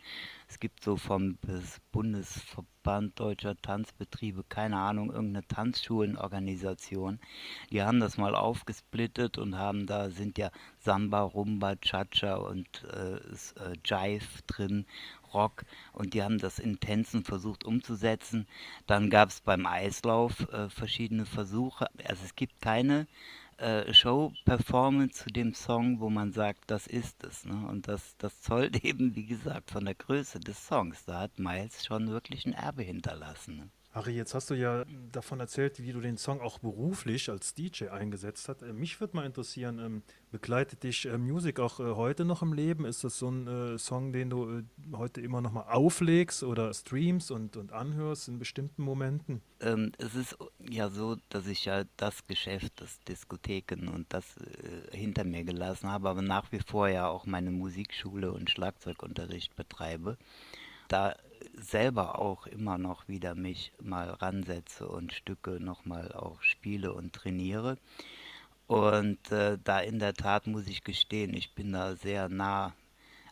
Es 0.48 0.60
gibt 0.60 0.84
so 0.84 0.96
vom 0.96 1.38
Bundesverband 1.92 3.18
Deutscher 3.18 3.56
Tanzbetriebe, 3.56 4.44
keine 4.46 4.78
Ahnung, 4.78 5.10
irgendeine 5.10 5.46
Tanzschulenorganisation. 5.46 7.20
Die 7.70 7.82
haben 7.82 8.00
das 8.00 8.18
mal 8.18 8.34
aufgesplittet 8.34 9.38
und 9.38 9.56
haben 9.56 9.86
da 9.86 10.10
sind 10.10 10.36
ja 10.36 10.50
Samba, 10.78 11.22
Rumba, 11.22 11.76
Cha-Cha 11.76 12.34
und 12.34 12.84
äh, 12.92 13.16
äh, 13.16 13.76
Jive 13.84 14.42
drin 14.46 14.86
Rock 15.34 15.64
und 15.92 16.14
die 16.14 16.22
haben 16.22 16.38
das 16.38 16.58
in 16.58 16.80
Tänzen 16.80 17.24
versucht 17.24 17.64
umzusetzen. 17.64 18.46
Dann 18.86 19.10
gab 19.10 19.30
es 19.30 19.40
beim 19.40 19.66
Eislauf 19.66 20.48
äh, 20.52 20.68
verschiedene 20.68 21.26
Versuche. 21.26 21.86
Also 22.04 22.24
es 22.24 22.34
gibt 22.34 22.60
keine 22.60 23.06
äh, 23.60 23.92
Show-Performance 23.92 25.24
zu 25.24 25.30
dem 25.30 25.54
Song, 25.54 26.00
wo 26.00 26.08
man 26.10 26.32
sagt, 26.32 26.70
das 26.70 26.86
ist 26.86 27.22
es. 27.24 27.44
Ne? 27.44 27.66
Und 27.68 27.88
das, 27.88 28.16
das 28.18 28.40
zollt 28.40 28.84
eben, 28.84 29.14
wie 29.14 29.26
gesagt, 29.26 29.70
von 29.70 29.84
der 29.84 29.94
Größe 29.94 30.40
des 30.40 30.66
Songs. 30.66 31.04
Da 31.04 31.20
hat 31.20 31.38
Miles 31.38 31.84
schon 31.84 32.08
wirklich 32.08 32.46
ein 32.46 32.54
Erbe 32.54 32.82
hinterlassen. 32.82 33.56
Ne? 33.56 33.70
Harry, 33.92 34.12
jetzt 34.12 34.34
hast 34.34 34.50
du 34.50 34.54
ja 34.54 34.84
davon 35.10 35.40
erzählt, 35.40 35.82
wie 35.82 35.92
du 35.92 36.00
den 36.00 36.16
Song 36.16 36.40
auch 36.40 36.60
beruflich 36.60 37.28
als 37.28 37.54
DJ 37.54 37.88
eingesetzt 37.88 38.48
hast. 38.48 38.62
Äh, 38.62 38.72
mich 38.72 39.00
würde 39.00 39.16
mal 39.16 39.26
interessieren, 39.26 39.80
ähm, 39.80 40.02
begleitet 40.30 40.84
dich 40.84 41.06
äh, 41.06 41.18
Musik 41.18 41.58
auch 41.58 41.80
äh, 41.80 41.94
heute 41.96 42.24
noch 42.24 42.40
im 42.42 42.52
Leben? 42.52 42.84
Ist 42.84 43.02
das 43.02 43.18
so 43.18 43.28
ein 43.28 43.78
Song, 43.78 44.12
den 44.12 44.30
du 44.30 44.62
heute 44.92 45.20
immer 45.20 45.40
noch 45.40 45.50
mal 45.50 45.62
auflegst 45.62 46.44
oder 46.44 46.72
streamst 46.72 47.32
und, 47.32 47.56
und 47.56 47.72
anhörst 47.72 48.28
in 48.28 48.38
bestimmten 48.38 48.84
Momenten? 48.84 49.42
Ähm, 49.60 49.90
es 49.98 50.14
ist 50.14 50.36
ja 50.70 50.88
so, 50.88 51.16
dass 51.28 51.48
ich 51.48 51.64
ja 51.64 51.82
das 51.96 52.26
Geschäft, 52.28 52.80
das 52.80 53.00
Diskotheken 53.00 53.88
und 53.92 54.06
das 54.10 54.36
äh, 54.36 54.96
hinter 54.96 55.24
mir 55.24 55.42
gelassen 55.42 55.90
habe, 55.90 56.08
aber 56.08 56.22
nach 56.22 56.52
wie 56.52 56.60
vor 56.60 56.88
ja 56.88 57.08
auch 57.08 57.26
meine 57.26 57.50
Musikschule 57.50 58.30
und 58.30 58.50
Schlagzeugunterricht 58.50 59.56
betreibe. 59.56 60.16
Da 60.86 61.16
selber 61.54 62.18
auch 62.18 62.46
immer 62.46 62.78
noch 62.78 63.08
wieder 63.08 63.34
mich 63.34 63.72
mal 63.82 64.10
ransetze 64.10 64.88
und 64.88 65.12
Stücke 65.12 65.60
nochmal 65.60 66.12
auch 66.12 66.42
spiele 66.42 66.92
und 66.92 67.12
trainiere. 67.12 67.78
Und 68.66 69.32
äh, 69.32 69.58
da 69.64 69.80
in 69.80 69.98
der 69.98 70.14
Tat 70.14 70.46
muss 70.46 70.68
ich 70.68 70.84
gestehen, 70.84 71.34
ich 71.34 71.54
bin 71.54 71.72
da 71.72 71.96
sehr 71.96 72.28
nah, 72.28 72.72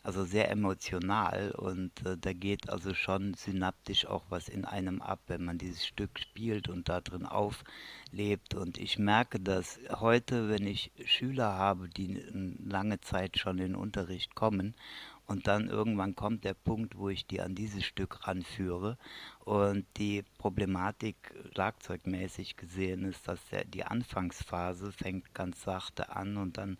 also 0.03 0.25
sehr 0.25 0.51
emotional 0.51 1.51
und 1.51 1.91
äh, 2.05 2.17
da 2.17 2.33
geht 2.33 2.69
also 2.69 2.93
schon 2.93 3.35
synaptisch 3.35 4.05
auch 4.05 4.25
was 4.29 4.49
in 4.49 4.65
einem 4.65 5.01
ab, 5.01 5.19
wenn 5.27 5.45
man 5.45 5.57
dieses 5.57 5.85
Stück 5.85 6.19
spielt 6.19 6.67
und 6.67 6.89
da 6.89 6.99
drin 6.99 7.25
auflebt. 7.25 8.53
Und 8.53 8.77
ich 8.77 8.99
merke 8.99 9.39
das 9.39 9.79
heute, 9.91 10.49
wenn 10.49 10.67
ich 10.67 10.91
Schüler 11.05 11.53
habe, 11.53 11.87
die 11.87 12.21
lange 12.61 12.99
Zeit 12.99 13.37
schon 13.37 13.59
in 13.59 13.73
den 13.73 13.75
Unterricht 13.75 14.35
kommen 14.35 14.75
und 15.29 15.45
dann 15.45 15.69
irgendwann 15.69 16.15
kommt 16.15 16.43
der 16.43 16.55
Punkt, 16.55 16.97
wo 16.97 17.07
ich 17.07 17.27
die 17.27 17.39
an 17.39 17.53
dieses 17.53 17.85
Stück 17.85 18.27
ranführe. 18.27 18.97
Und 19.39 19.85
die 19.97 20.23
Problematik 20.39 21.15
schlagzeugmäßig 21.53 22.57
gesehen 22.57 23.03
ist, 23.05 23.27
dass 23.27 23.39
der, 23.49 23.63
die 23.63 23.83
Anfangsphase 23.83 24.91
fängt 24.91 25.35
ganz 25.35 25.61
sachte 25.61 26.15
an 26.15 26.37
und 26.37 26.57
dann 26.57 26.77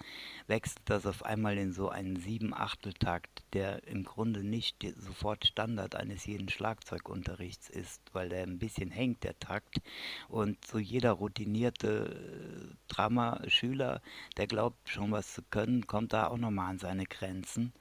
wechselt 0.48 0.82
das 0.86 1.06
auf 1.06 1.24
einmal 1.24 1.60
in 1.60 1.74
so 1.74 1.89
einen 1.89 2.15
Sieben-Achtel-Takt, 2.15 3.44
der 3.53 3.88
im 3.88 4.03
Grunde 4.03 4.44
nicht 4.44 4.84
sofort 4.98 5.46
Standard 5.46 5.94
eines 5.94 6.25
jeden 6.25 6.50
Schlagzeugunterrichts 6.50 7.70
ist, 7.70 8.01
weil 8.13 8.29
der 8.29 8.44
ein 8.44 8.58
bisschen 8.58 8.89
hängt, 8.89 9.24
der 9.24 9.38
Takt. 9.38 9.79
Und 10.27 10.58
so 10.65 10.79
jeder 10.79 11.12
routinierte 11.12 12.72
äh, 12.72 12.75
Drama-Schüler, 12.88 14.01
der 14.38 14.48
glaubt 14.48 14.89
schon 14.89 15.12
was 15.12 15.36
zu 15.36 15.44
können, 15.44 15.86
kommt 15.86 16.13
da 16.13 16.27
auch 16.27 16.38
nochmal 16.38 16.72
an 16.72 16.79
seine 16.79 17.06
Grenzen. 17.06 17.74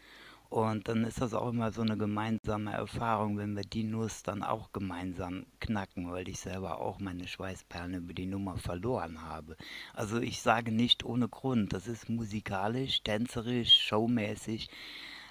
Und 0.51 0.89
dann 0.89 1.05
ist 1.05 1.21
das 1.21 1.35
auch 1.35 1.51
immer 1.51 1.73
so 1.73 1.83
eine 1.83 1.99
gemeinsame 1.99 2.73
Erfahrung, 2.73 3.37
wenn 3.37 3.55
wir 3.55 3.65
die 3.65 3.85
Nuss 3.85 4.23
dann 4.23 4.43
auch 4.43 4.73
gemeinsam 4.73 5.45
knacken, 5.61 6.11
weil 6.11 6.27
ich 6.27 6.41
selber 6.41 6.81
auch 6.81 6.99
meine 7.01 7.29
Schweißperlen 7.29 7.95
über 7.95 8.15
die 8.15 8.27
Nummer 8.27 8.57
verloren 8.57 9.23
habe. 9.23 9.57
Also 9.93 10.19
ich 10.19 10.41
sage 10.41 10.73
nicht 10.73 11.05
ohne 11.05 11.29
Grund, 11.29 11.75
das 11.75 11.87
ist 11.87 12.09
musikalisch, 12.09 13.03
tänzerisch, 13.03 13.75
showmäßig. 13.75 14.71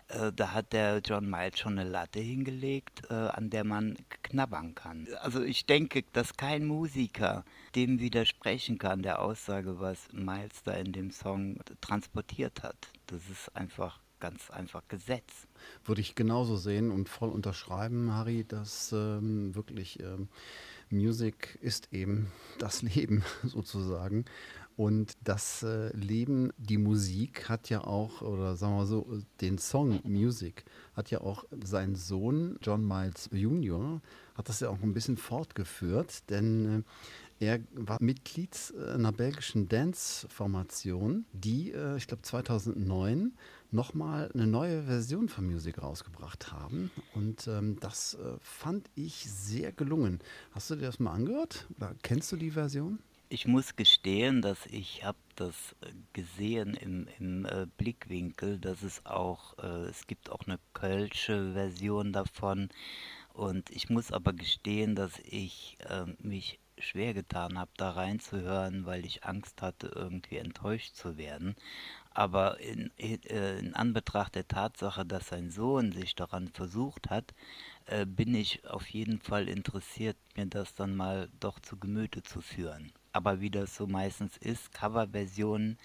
Äh, 0.09 0.31
da 0.33 0.53
hat 0.53 0.71
der 0.71 0.99
John 0.99 1.27
Miles 1.27 1.57
schon 1.57 1.79
eine 1.79 1.89
Latte 1.89 2.19
hingelegt, 2.19 3.01
äh, 3.09 3.13
an 3.13 3.49
der 3.49 3.63
man 3.63 3.97
knabbern 4.21 4.75
kann. 4.75 5.07
Also 5.21 5.41
ich 5.41 5.65
denke, 5.65 6.03
dass 6.13 6.37
kein 6.37 6.65
Musiker 6.65 7.43
dem 7.75 7.99
widersprechen 7.99 8.77
kann, 8.77 9.01
der 9.01 9.21
Aussage, 9.21 9.79
was 9.79 10.13
Miles 10.13 10.61
da 10.63 10.73
in 10.73 10.93
dem 10.93 11.09
Song 11.09 11.57
transportiert 11.81 12.61
hat. 12.61 12.77
Das 13.07 13.27
ist 13.29 13.55
einfach 13.55 13.99
ganz 14.19 14.49
einfach 14.49 14.87
Gesetz. 14.87 15.47
Würde 15.85 16.01
ich 16.01 16.15
genauso 16.15 16.55
sehen 16.55 16.91
und 16.91 17.09
voll 17.09 17.29
unterschreiben, 17.29 18.13
Harry, 18.13 18.45
dass 18.47 18.91
ähm, 18.91 19.55
wirklich 19.55 19.99
ähm, 19.99 20.29
Musik 20.89 21.57
ist 21.61 21.93
eben 21.93 22.31
das 22.59 22.81
Leben 22.81 23.23
sozusagen. 23.43 24.25
Und 24.77 25.17
das 25.23 25.63
äh, 25.63 25.89
Leben, 25.97 26.51
die 26.57 26.77
Musik 26.77 27.49
hat 27.49 27.69
ja 27.71 27.83
auch, 27.83 28.21
oder 28.21 28.55
sagen 28.55 28.77
wir 28.77 28.85
so, 28.85 29.23
den 29.41 29.57
Song 29.57 29.99
Music 30.03 30.65
hat 30.93 31.09
ja 31.09 31.21
auch 31.21 31.45
sein 31.63 31.95
Sohn 31.95 32.59
John 32.61 32.87
Miles 32.87 33.27
Jr. 33.31 34.01
hat 34.35 34.49
das 34.49 34.59
ja 34.59 34.69
auch 34.69 34.79
ein 34.83 34.93
bisschen 34.93 35.17
fortgeführt, 35.17 36.29
denn 36.29 36.81
äh, 36.81 36.83
er 37.39 37.59
war 37.73 37.97
Mitglied 38.01 38.73
einer 38.93 39.11
belgischen 39.11 39.69
Dance-Formation, 39.69 41.25
die, 41.33 41.71
äh, 41.71 41.97
ich 41.97 42.07
glaube, 42.07 42.23
2009 42.23 43.33
nochmal 43.71 44.31
eine 44.33 44.47
neue 44.47 44.83
Version 44.83 45.29
von 45.29 45.45
Music 45.45 45.81
rausgebracht 45.81 46.51
haben. 46.51 46.89
Und 47.13 47.47
ähm, 47.47 47.77
das 47.79 48.15
äh, 48.15 48.37
fand 48.41 48.89
ich 48.95 49.29
sehr 49.29 49.71
gelungen. 49.71 50.19
Hast 50.51 50.69
du 50.69 50.75
dir 50.75 50.87
das 50.87 50.99
mal 50.99 51.13
angehört? 51.13 51.67
Oder 51.77 51.95
kennst 52.01 52.31
du 52.31 52.37
die 52.37 52.51
Version? 52.51 52.99
Ich 53.29 53.45
muss 53.45 53.75
gestehen, 53.75 54.41
dass 54.41 54.65
ich 54.67 55.03
habe 55.03 55.17
das 55.35 55.75
äh, 55.81 55.91
gesehen 56.13 56.75
im, 56.75 57.07
im 57.19 57.45
äh, 57.45 57.67
Blickwinkel, 57.77 58.57
dass 58.57 58.83
es 58.83 59.05
auch, 59.05 59.57
äh, 59.59 59.89
es 59.89 60.07
gibt 60.07 60.31
auch 60.31 60.47
eine 60.47 60.59
kölsche 60.73 61.51
Version 61.53 62.13
davon. 62.13 62.69
Und 63.33 63.69
ich 63.69 63.89
muss 63.89 64.11
aber 64.11 64.33
gestehen, 64.33 64.95
dass 64.95 65.11
ich 65.25 65.77
äh, 65.89 66.05
mich 66.19 66.59
schwer 66.79 67.13
getan 67.13 67.57
habe, 67.57 67.71
da 67.77 67.91
reinzuhören, 67.91 68.85
weil 68.85 69.05
ich 69.05 69.23
Angst 69.23 69.61
hatte, 69.61 69.87
irgendwie 69.87 70.37
enttäuscht 70.37 70.95
zu 70.95 71.17
werden. 71.17 71.55
Aber 72.11 72.59
in, 72.59 72.91
äh, 72.97 73.59
in, 73.59 73.75
Anbetracht 73.75 74.35
der 74.35 74.47
Tatsache, 74.47 75.05
dass 75.05 75.27
sein 75.27 75.51
Sohn 75.51 75.91
sich 75.91 76.15
daran 76.15 76.47
versucht 76.47 77.09
hat, 77.09 77.33
äh, 77.85 78.05
bin 78.05 78.33
ich 78.33 78.65
auf 78.67 78.87
jeden 78.87 79.19
Fall 79.19 79.47
interessiert, 79.47 80.17
mir 80.35 80.47
das 80.47 80.73
dann 80.73 80.95
mal 80.95 81.29
doch 81.39 81.59
zu 81.59 81.77
Gemüte 81.77 82.23
zu 82.23 82.41
führen. 82.41 82.91
Aber 83.11 83.39
wie 83.39 83.51
das 83.51 83.75
so 83.75 83.87
meistens 83.87 84.37
ist, 84.37 84.73
Coverversionen 84.73 85.77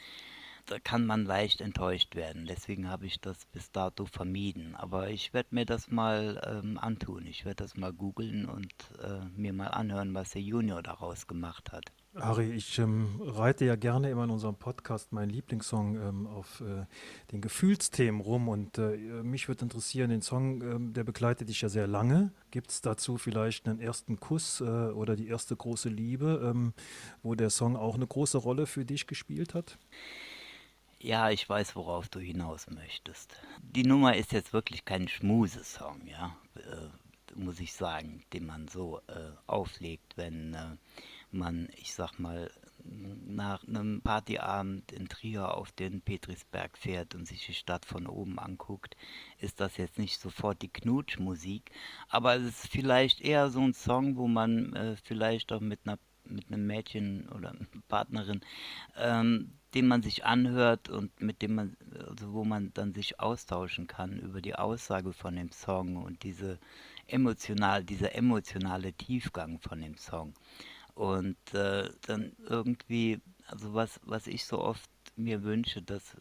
kann 0.80 1.06
man 1.06 1.24
leicht 1.24 1.60
enttäuscht 1.60 2.14
werden. 2.14 2.46
Deswegen 2.46 2.88
habe 2.88 3.06
ich 3.06 3.20
das 3.20 3.44
bis 3.46 3.70
dato 3.72 4.06
vermieden. 4.06 4.74
Aber 4.76 5.10
ich 5.10 5.32
werde 5.34 5.54
mir 5.54 5.66
das 5.66 5.90
mal 5.90 6.40
ähm, 6.46 6.78
antun. 6.78 7.26
Ich 7.26 7.44
werde 7.44 7.64
das 7.64 7.76
mal 7.76 7.92
googeln 7.92 8.46
und 8.46 8.72
äh, 9.02 9.24
mir 9.36 9.52
mal 9.52 9.68
anhören, 9.68 10.14
was 10.14 10.30
der 10.30 10.42
Junior 10.42 10.82
daraus 10.82 11.26
gemacht 11.26 11.72
hat. 11.72 11.92
Harry, 12.14 12.52
ich 12.52 12.78
ähm, 12.78 13.06
reite 13.22 13.64
ja 13.64 13.74
gerne 13.74 14.10
immer 14.10 14.24
in 14.24 14.30
unserem 14.30 14.56
Podcast 14.56 15.12
meinen 15.12 15.30
Lieblingssong 15.30 15.96
ähm, 15.96 16.26
auf 16.26 16.60
äh, 16.60 16.84
den 17.32 17.40
Gefühlsthemen 17.40 18.20
rum 18.20 18.48
und 18.48 18.76
äh, 18.76 18.98
mich 19.22 19.48
würde 19.48 19.62
interessieren, 19.62 20.10
den 20.10 20.20
Song, 20.20 20.60
ähm, 20.60 20.92
der 20.92 21.04
begleitet 21.04 21.48
dich 21.48 21.62
ja 21.62 21.70
sehr 21.70 21.86
lange. 21.86 22.30
Gibt 22.50 22.70
es 22.70 22.82
dazu 22.82 23.16
vielleicht 23.16 23.66
einen 23.66 23.80
ersten 23.80 24.20
Kuss 24.20 24.60
äh, 24.60 24.64
oder 24.64 25.16
die 25.16 25.28
erste 25.28 25.56
große 25.56 25.88
Liebe, 25.88 26.42
ähm, 26.44 26.74
wo 27.22 27.34
der 27.34 27.48
Song 27.48 27.76
auch 27.76 27.94
eine 27.94 28.06
große 28.06 28.36
Rolle 28.36 28.66
für 28.66 28.84
dich 28.84 29.06
gespielt 29.06 29.54
hat? 29.54 29.78
Ja, 31.02 31.30
ich 31.30 31.48
weiß, 31.48 31.74
worauf 31.74 32.08
du 32.08 32.20
hinaus 32.20 32.70
möchtest. 32.70 33.34
Die 33.60 33.82
Nummer 33.82 34.16
ist 34.16 34.30
jetzt 34.30 34.52
wirklich 34.52 34.84
kein 34.84 35.08
Schmusesong, 35.08 36.06
ja, 36.06 36.36
äh, 36.54 37.34
muss 37.34 37.58
ich 37.58 37.72
sagen, 37.72 38.22
den 38.32 38.46
man 38.46 38.68
so 38.68 39.00
äh, 39.08 39.32
auflegt, 39.48 40.16
wenn 40.16 40.54
äh, 40.54 40.76
man, 41.32 41.68
ich 41.74 41.92
sag 41.92 42.20
mal, 42.20 42.52
nach 42.84 43.66
einem 43.66 44.00
Partyabend 44.00 44.92
in 44.92 45.08
Trier 45.08 45.56
auf 45.56 45.72
den 45.72 46.02
Petrisberg 46.02 46.78
fährt 46.78 47.16
und 47.16 47.26
sich 47.26 47.46
die 47.46 47.54
Stadt 47.54 47.84
von 47.84 48.06
oben 48.06 48.38
anguckt, 48.38 48.96
ist 49.38 49.60
das 49.60 49.78
jetzt 49.78 49.98
nicht 49.98 50.20
sofort 50.20 50.62
die 50.62 50.72
Knutschmusik, 50.72 51.72
aber 52.10 52.36
es 52.36 52.44
ist 52.44 52.68
vielleicht 52.68 53.20
eher 53.20 53.50
so 53.50 53.60
ein 53.60 53.74
Song, 53.74 54.16
wo 54.16 54.28
man 54.28 54.72
äh, 54.74 54.96
vielleicht 55.02 55.50
auch 55.50 55.60
mit 55.60 55.80
einer 55.84 55.98
mit 56.24 56.46
einem 56.46 56.68
Mädchen 56.68 57.28
oder 57.30 57.52
Partnerin, 57.88 58.42
ähm, 58.96 59.58
den 59.74 59.88
man 59.88 60.02
sich 60.02 60.24
anhört 60.24 60.88
und 60.88 61.20
mit 61.20 61.42
dem 61.42 61.54
man, 61.54 61.76
also 62.08 62.32
wo 62.32 62.44
man 62.44 62.72
dann 62.74 62.92
sich 62.92 63.20
austauschen 63.20 63.86
kann 63.86 64.18
über 64.18 64.40
die 64.40 64.54
Aussage 64.54 65.12
von 65.12 65.36
dem 65.36 65.50
Song 65.50 65.96
und 65.96 66.22
diese 66.22 66.58
emotional, 67.06 67.84
dieser 67.84 68.14
emotionale 68.14 68.92
Tiefgang 68.92 69.58
von 69.60 69.80
dem 69.80 69.96
Song. 69.96 70.34
Und 70.94 71.36
äh, 71.54 71.88
dann 72.02 72.32
irgendwie, 72.46 73.20
also 73.46 73.72
was, 73.72 73.98
was 74.04 74.26
ich 74.26 74.44
so 74.44 74.60
oft 74.60 74.90
mir 75.16 75.42
wünsche, 75.42 75.82
dass 75.82 76.16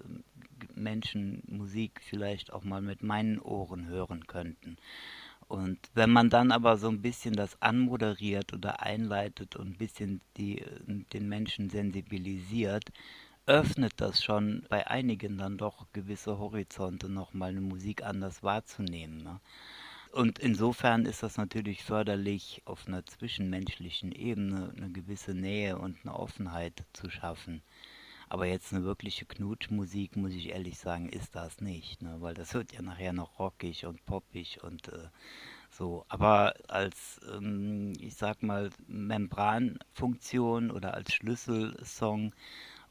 Menschen 0.75 1.43
Musik 1.47 2.01
vielleicht 2.03 2.53
auch 2.53 2.63
mal 2.63 2.81
mit 2.81 3.03
meinen 3.03 3.39
Ohren 3.39 3.87
hören 3.87 4.27
könnten. 4.27 4.77
Und 5.47 5.77
wenn 5.93 6.11
man 6.11 6.29
dann 6.29 6.53
aber 6.53 6.77
so 6.77 6.87
ein 6.87 7.01
bisschen 7.01 7.33
das 7.33 7.61
anmoderiert 7.61 8.53
oder 8.53 8.81
einleitet 8.81 9.57
und 9.57 9.71
ein 9.71 9.77
bisschen 9.77 10.21
die, 10.37 10.63
den 11.11 11.27
Menschen 11.27 11.69
sensibilisiert, 11.69 12.85
öffnet 13.45 13.93
das 13.97 14.23
schon 14.23 14.65
bei 14.69 14.87
einigen 14.87 15.37
dann 15.37 15.57
doch 15.57 15.87
gewisse 15.93 16.37
Horizonte, 16.37 17.09
nochmal 17.09 17.49
eine 17.49 17.61
Musik 17.61 18.03
anders 18.03 18.43
wahrzunehmen. 18.43 19.23
Ne? 19.23 19.39
Und 20.11 20.39
insofern 20.39 21.05
ist 21.05 21.23
das 21.23 21.37
natürlich 21.37 21.83
förderlich, 21.83 22.61
auf 22.65 22.87
einer 22.87 23.05
zwischenmenschlichen 23.05 24.11
Ebene 24.11 24.73
eine 24.75 24.91
gewisse 24.91 25.33
Nähe 25.33 25.77
und 25.77 25.97
eine 26.03 26.13
Offenheit 26.15 26.83
zu 26.93 27.09
schaffen. 27.09 27.61
Aber 28.27 28.45
jetzt 28.45 28.73
eine 28.73 28.83
wirkliche 28.83 29.25
Knutschmusik, 29.25 30.15
muss 30.15 30.31
ich 30.31 30.49
ehrlich 30.49 30.77
sagen, 30.79 31.09
ist 31.09 31.35
das 31.35 31.59
nicht, 31.59 32.01
ne? 32.01 32.17
weil 32.19 32.33
das 32.33 32.53
wird 32.53 32.71
ja 32.71 32.81
nachher 32.81 33.13
noch 33.13 33.39
rockig 33.39 33.85
und 33.85 34.05
poppig 34.05 34.63
und 34.63 34.87
äh, 34.87 35.09
so. 35.69 36.05
Aber 36.07 36.53
als, 36.67 37.19
ähm, 37.33 37.93
ich 37.99 38.15
sag 38.15 38.43
mal, 38.43 38.69
Membranfunktion 38.87 40.71
oder 40.71 40.93
als 40.93 41.13
Schlüsselsong 41.13 42.33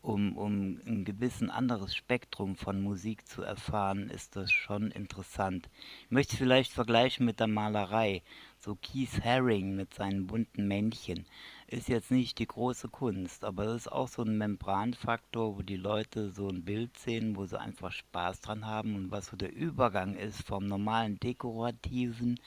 um, 0.03 0.37
um 0.37 0.81
ein 0.87 1.05
gewissen 1.05 1.51
anderes 1.51 1.95
Spektrum 1.95 2.57
von 2.57 2.81
Musik 2.81 3.27
zu 3.27 3.43
erfahren, 3.43 4.09
ist 4.09 4.35
das 4.37 4.51
schon 4.51 4.91
interessant. 4.91 5.69
Ich 6.05 6.11
möchte 6.11 6.33
es 6.33 6.39
vielleicht 6.39 6.73
vergleichen 6.73 7.27
mit 7.27 7.39
der 7.41 7.49
Malerei. 7.49 8.23
So 8.59 8.77
Keith 8.77 9.23
Haring 9.25 9.77
mit 9.77 9.95
seinen 9.95 10.27
bunten 10.27 10.69
Männchen 10.69 11.27
ist 11.67 11.89
jetzt 11.89 12.11
nicht 12.11 12.39
die 12.39 12.47
große 12.47 12.89
Kunst, 12.89 13.45
aber 13.45 13.65
das 13.65 13.83
ist 13.83 13.93
auch 13.93 14.09
so 14.09 14.23
ein 14.23 14.37
Membranfaktor, 14.37 15.57
wo 15.57 15.63
die 15.63 15.77
Leute 15.77 16.31
so 16.31 16.49
ein 16.49 16.65
Bild 16.65 16.99
sehen, 16.99 17.37
wo 17.37 17.47
sie 17.47 17.61
einfach 17.61 17.93
Spaß 17.93 18.41
dran 18.41 18.67
haben 18.67 18.97
und 18.97 19.11
was 19.11 19.27
so 19.27 19.37
der 19.37 19.55
Übergang 19.55 20.15
ist 20.15 20.43
vom 20.43 20.67
normalen 20.67 21.21
Dekorativen 21.21 22.41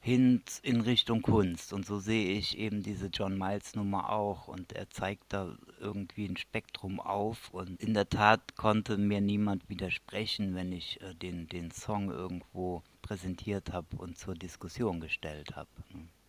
hin 0.00 0.42
in 0.62 0.80
Richtung 0.80 1.22
Kunst. 1.22 1.72
Und 1.72 1.86
so 1.86 1.98
sehe 1.98 2.32
ich 2.32 2.58
eben 2.58 2.82
diese 2.82 3.06
John 3.06 3.36
Miles 3.36 3.74
Nummer 3.74 4.10
auch. 4.10 4.48
Und 4.48 4.72
er 4.72 4.90
zeigt 4.90 5.32
da 5.32 5.56
irgendwie 5.80 6.26
ein 6.26 6.36
Spektrum 6.36 7.00
auf. 7.00 7.50
Und 7.50 7.80
in 7.82 7.94
der 7.94 8.08
Tat 8.08 8.56
konnte 8.56 8.96
mir 8.98 9.20
niemand 9.20 9.68
widersprechen, 9.68 10.54
wenn 10.54 10.72
ich 10.72 11.00
äh, 11.00 11.14
den, 11.14 11.48
den 11.48 11.70
Song 11.70 12.10
irgendwo 12.10 12.82
präsentiert 13.02 13.72
habe 13.72 13.96
und 13.96 14.18
zur 14.18 14.34
Diskussion 14.34 15.00
gestellt 15.00 15.56
habe. 15.56 15.68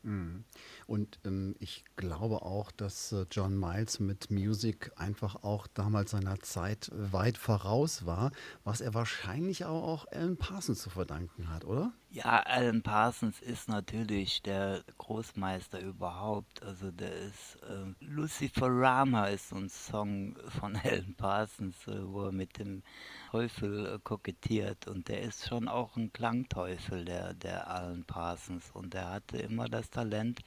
Mhm. 0.04 0.44
Und 0.88 1.20
ähm, 1.26 1.56
ich 1.60 1.84
glaube 1.96 2.42
auch, 2.42 2.72
dass 2.72 3.12
äh, 3.12 3.26
John 3.32 3.58
Miles 3.60 4.00
mit 4.00 4.32
Music 4.32 4.92
einfach 4.96 5.44
auch 5.44 5.68
damals 5.68 6.12
seiner 6.12 6.40
Zeit 6.40 6.92
weit 6.94 7.38
voraus 7.38 8.06
war, 8.06 8.32
was 8.64 8.82
er 8.82 8.94
wahrscheinlich 8.94 9.66
auch, 9.66 9.84
auch 9.84 10.08
Alan 10.12 10.38
Parsons 10.38 10.82
zu 10.82 10.90
verdanken 10.90 11.50
hat, 11.50 11.66
oder? 11.66 11.94
Ja, 12.12 12.40
Alan 12.40 12.82
Parsons 12.82 13.40
ist 13.40 13.70
natürlich 13.70 14.42
der 14.42 14.84
Großmeister 14.98 15.80
überhaupt. 15.80 16.64
Also 16.64 16.90
der 16.90 17.16
ist 17.16 17.60
äh, 17.70 17.94
Lucifer 18.04 18.68
Rama 18.68 19.28
ist 19.28 19.50
so 19.50 19.58
ein 19.58 19.70
Song 19.70 20.36
von 20.60 20.76
Alan 20.84 21.14
Parsons, 21.16 21.76
äh, 21.88 22.02
wo 22.12 22.24
er 22.24 22.32
mit 22.32 22.58
dem 22.58 22.82
Teufel 23.30 23.86
äh, 23.86 24.00
kokettiert 24.04 24.88
und 24.88 25.08
der 25.08 25.22
ist 25.22 25.48
schon 25.48 25.68
auch 25.68 25.98
ein 25.98 26.12
Klangteufel, 26.12 27.06
der, 27.06 27.36
der 27.36 27.70
Alan 27.70 28.04
Parsons 28.06 28.72
und 28.74 28.96
der 28.96 29.12
hatte 29.12 29.38
immer 29.38 29.70
das 29.70 29.89
Talent, 29.90 30.42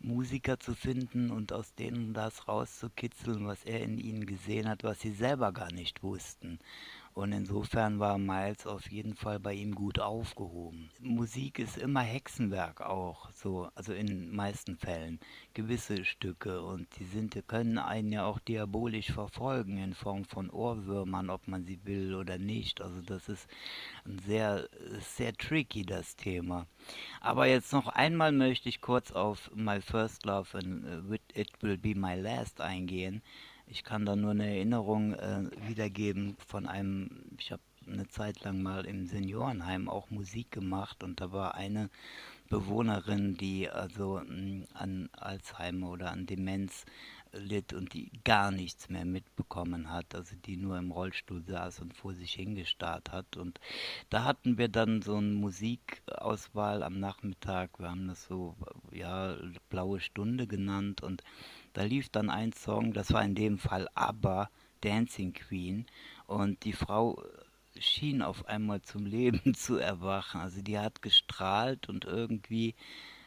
Musiker 0.00 0.58
zu 0.58 0.74
finden 0.74 1.30
und 1.30 1.52
aus 1.52 1.74
denen 1.74 2.12
das 2.12 2.48
rauszukitzeln, 2.48 3.46
was 3.46 3.64
er 3.64 3.82
in 3.82 3.98
ihnen 3.98 4.26
gesehen 4.26 4.68
hat, 4.68 4.82
was 4.82 5.00
sie 5.00 5.12
selber 5.12 5.52
gar 5.52 5.72
nicht 5.72 6.02
wussten. 6.02 6.58
Und 7.14 7.32
insofern 7.32 7.98
war 7.98 8.16
Miles 8.16 8.66
auf 8.66 8.90
jeden 8.90 9.14
Fall 9.14 9.38
bei 9.38 9.52
ihm 9.52 9.74
gut 9.74 10.00
aufgehoben. 10.00 10.90
Musik 10.98 11.58
ist 11.58 11.76
immer 11.76 12.00
Hexenwerk 12.00 12.80
auch, 12.80 13.30
so, 13.32 13.68
also 13.74 13.92
in 13.92 14.06
den 14.06 14.34
meisten 14.34 14.78
Fällen. 14.78 15.20
Gewisse 15.52 16.06
Stücke 16.06 16.62
und 16.62 16.88
die 16.98 17.04
sind, 17.04 17.36
können 17.48 17.76
einen 17.76 18.12
ja 18.12 18.24
auch 18.24 18.38
diabolisch 18.38 19.12
verfolgen 19.12 19.76
in 19.76 19.92
Form 19.92 20.24
von 20.24 20.48
Ohrwürmern, 20.48 21.28
ob 21.28 21.48
man 21.48 21.64
sie 21.64 21.84
will 21.84 22.14
oder 22.14 22.38
nicht. 22.38 22.80
Also 22.80 23.02
das 23.02 23.28
ist 23.28 23.46
ein 24.06 24.18
sehr, 24.20 24.68
sehr 25.00 25.34
tricky, 25.34 25.82
das 25.84 26.16
Thema. 26.16 26.66
Aber 27.20 27.46
jetzt 27.46 27.74
noch 27.74 27.88
einmal 27.88 28.32
möchte 28.32 28.70
ich 28.70 28.80
kurz 28.80 29.12
auf 29.12 29.50
My 29.54 29.82
First 29.82 30.24
Love 30.24 30.56
and 30.56 31.20
It 31.34 31.50
Will 31.60 31.76
Be 31.76 31.94
My 31.94 32.14
Last 32.14 32.62
eingehen. 32.62 33.22
Ich 33.66 33.84
kann 33.84 34.04
da 34.04 34.16
nur 34.16 34.32
eine 34.32 34.46
Erinnerung 34.46 35.14
äh, 35.14 35.48
wiedergeben 35.66 36.36
von 36.46 36.66
einem, 36.66 37.22
ich 37.38 37.52
habe 37.52 37.62
eine 37.86 38.06
Zeit 38.08 38.44
lang 38.44 38.62
mal 38.62 38.84
im 38.84 39.06
Seniorenheim 39.06 39.88
auch 39.88 40.10
Musik 40.10 40.50
gemacht 40.50 41.02
und 41.02 41.20
da 41.20 41.32
war 41.32 41.54
eine 41.54 41.90
Bewohnerin, 42.48 43.36
die 43.36 43.68
also 43.68 44.20
hm, 44.20 44.66
an 44.74 45.08
Alzheimer 45.12 45.90
oder 45.90 46.10
an 46.10 46.26
Demenz 46.26 46.84
litt 47.32 47.72
und 47.72 47.94
die 47.94 48.10
gar 48.24 48.50
nichts 48.50 48.90
mehr 48.90 49.06
mitbekommen 49.06 49.90
hat, 49.90 50.14
also 50.14 50.36
die 50.44 50.56
nur 50.56 50.78
im 50.78 50.90
Rollstuhl 50.90 51.42
saß 51.42 51.80
und 51.80 51.94
vor 51.94 52.12
sich 52.14 52.34
hingestarrt 52.34 53.10
hat. 53.10 53.36
Und 53.36 53.58
da 54.10 54.24
hatten 54.24 54.58
wir 54.58 54.68
dann 54.68 55.00
so 55.00 55.16
eine 55.16 55.28
Musikauswahl 55.28 56.82
am 56.82 57.00
Nachmittag, 57.00 57.78
wir 57.78 57.90
haben 57.90 58.08
das 58.08 58.24
so, 58.24 58.54
ja, 58.90 59.36
blaue 59.70 60.00
Stunde 60.00 60.46
genannt 60.46 61.02
und 61.02 61.22
da 61.72 61.82
lief 61.82 62.08
dann 62.08 62.30
ein 62.30 62.52
Song, 62.52 62.92
das 62.92 63.12
war 63.12 63.24
in 63.24 63.34
dem 63.34 63.58
Fall 63.58 63.88
ABBA, 63.94 64.50
Dancing 64.80 65.32
Queen. 65.32 65.86
Und 66.26 66.64
die 66.64 66.72
Frau 66.72 67.22
schien 67.78 68.22
auf 68.22 68.46
einmal 68.46 68.82
zum 68.82 69.06
Leben 69.06 69.54
zu 69.54 69.76
erwachen. 69.76 70.40
Also 70.40 70.62
die 70.62 70.78
hat 70.78 71.02
gestrahlt 71.02 71.88
und 71.88 72.04
irgendwie 72.04 72.74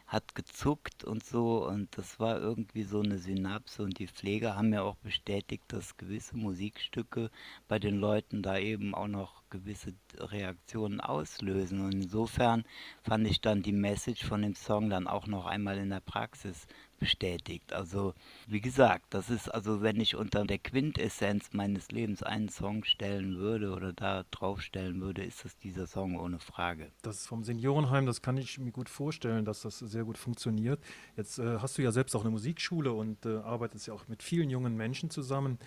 hat 0.07 0.35
gezuckt 0.35 1.03
und 1.03 1.25
so 1.25 1.67
und 1.67 1.97
das 1.97 2.19
war 2.19 2.39
irgendwie 2.39 2.83
so 2.83 3.01
eine 3.01 3.17
Synapse 3.17 3.81
und 3.81 3.97
die 3.97 4.07
Pfleger 4.07 4.55
haben 4.55 4.71
ja 4.71 4.83
auch 4.83 4.97
bestätigt, 4.97 5.63
dass 5.69 5.97
gewisse 5.97 6.37
Musikstücke 6.37 7.31
bei 7.67 7.79
den 7.79 7.99
Leuten 7.99 8.43
da 8.43 8.59
eben 8.59 8.93
auch 8.93 9.07
noch 9.07 9.41
gewisse 9.55 9.93
Reaktionen 10.17 10.99
auslösen 10.99 11.81
und 11.81 11.93
insofern 11.93 12.63
fand 13.03 13.27
ich 13.27 13.41
dann 13.41 13.61
die 13.61 13.71
Message 13.71 14.25
von 14.25 14.41
dem 14.41 14.55
Song 14.55 14.89
dann 14.89 15.07
auch 15.07 15.27
noch 15.27 15.45
einmal 15.45 15.77
in 15.77 15.89
der 15.89 16.01
Praxis 16.01 16.67
bestätigt. 16.99 17.73
Also 17.73 18.13
wie 18.47 18.61
gesagt, 18.61 19.13
das 19.13 19.29
ist 19.29 19.49
also, 19.49 19.81
wenn 19.81 19.99
ich 19.99 20.15
unter 20.15 20.45
der 20.45 20.59
Quintessenz 20.59 21.53
meines 21.53 21.91
Lebens 21.91 22.23
einen 22.23 22.49
Song 22.49 22.83
stellen 22.83 23.37
würde 23.37 23.71
oder 23.73 23.93
da 23.93 24.23
drauf 24.31 24.61
stellen 24.61 25.01
würde, 25.01 25.23
ist 25.23 25.45
es 25.45 25.57
dieser 25.57 25.87
Song 25.87 26.17
ohne 26.17 26.39
Frage. 26.39 26.91
Das 27.01 27.17
ist 27.17 27.27
vom 27.27 27.43
Seniorenheim, 27.43 28.05
das 28.05 28.21
kann 28.21 28.37
ich 28.37 28.57
mir 28.59 28.71
gut 28.71 28.89
vorstellen, 28.89 29.45
dass 29.45 29.61
das 29.61 29.79
sehr 29.79 30.03
gut 30.03 30.17
funktioniert. 30.17 30.79
Jetzt 31.17 31.39
äh, 31.39 31.59
hast 31.59 31.77
du 31.77 31.81
ja 31.81 31.91
selbst 31.91 32.15
auch 32.15 32.21
eine 32.21 32.31
Musikschule 32.31 32.91
und 32.91 33.25
äh, 33.25 33.37
arbeitest 33.37 33.87
ja 33.87 33.93
auch 33.93 34.07
mit 34.07 34.23
vielen 34.23 34.49
jungen 34.49 34.75
Menschen 34.75 35.09
zusammen. 35.09 35.59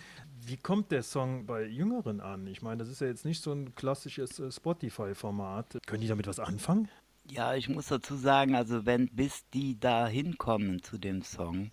Wie 0.49 0.57
kommt 0.57 0.91
der 0.91 1.03
Song 1.03 1.45
bei 1.45 1.63
Jüngeren 1.63 2.21
an? 2.21 2.47
Ich 2.47 2.63
meine, 2.63 2.77
das 2.77 2.89
ist 2.89 3.01
ja 3.01 3.07
jetzt 3.07 3.23
nicht 3.23 3.43
so 3.43 3.51
ein 3.51 3.75
klassisches 3.75 4.39
äh, 4.39 4.51
Spotify-Format. 4.51 5.77
Können 5.85 6.01
die 6.01 6.07
damit 6.07 6.25
was 6.25 6.39
anfangen? 6.39 6.89
Ja, 7.29 7.53
ich 7.53 7.69
muss 7.69 7.89
dazu 7.89 8.15
sagen, 8.15 8.55
also 8.55 8.87
wenn 8.87 9.09
bis 9.09 9.47
die 9.53 9.79
da 9.79 10.07
hinkommen 10.07 10.81
zu 10.81 10.97
dem 10.97 11.21
Song, 11.21 11.69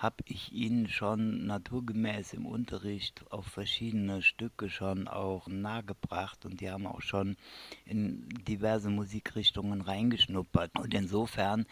habe 0.00 0.24
ich 0.24 0.50
ihnen 0.52 0.88
schon 0.88 1.46
naturgemäß 1.46 2.32
im 2.32 2.46
Unterricht 2.46 3.22
auf 3.30 3.46
verschiedene 3.46 4.22
Stücke 4.22 4.70
schon 4.70 5.08
auch 5.08 5.46
nahegebracht 5.46 6.46
und 6.46 6.62
die 6.62 6.70
haben 6.70 6.86
auch 6.86 7.02
schon 7.02 7.36
in 7.84 8.26
diverse 8.48 8.88
Musikrichtungen 8.88 9.82
reingeschnuppert. 9.82 10.78
Und 10.78 10.94
insofern 10.94 11.66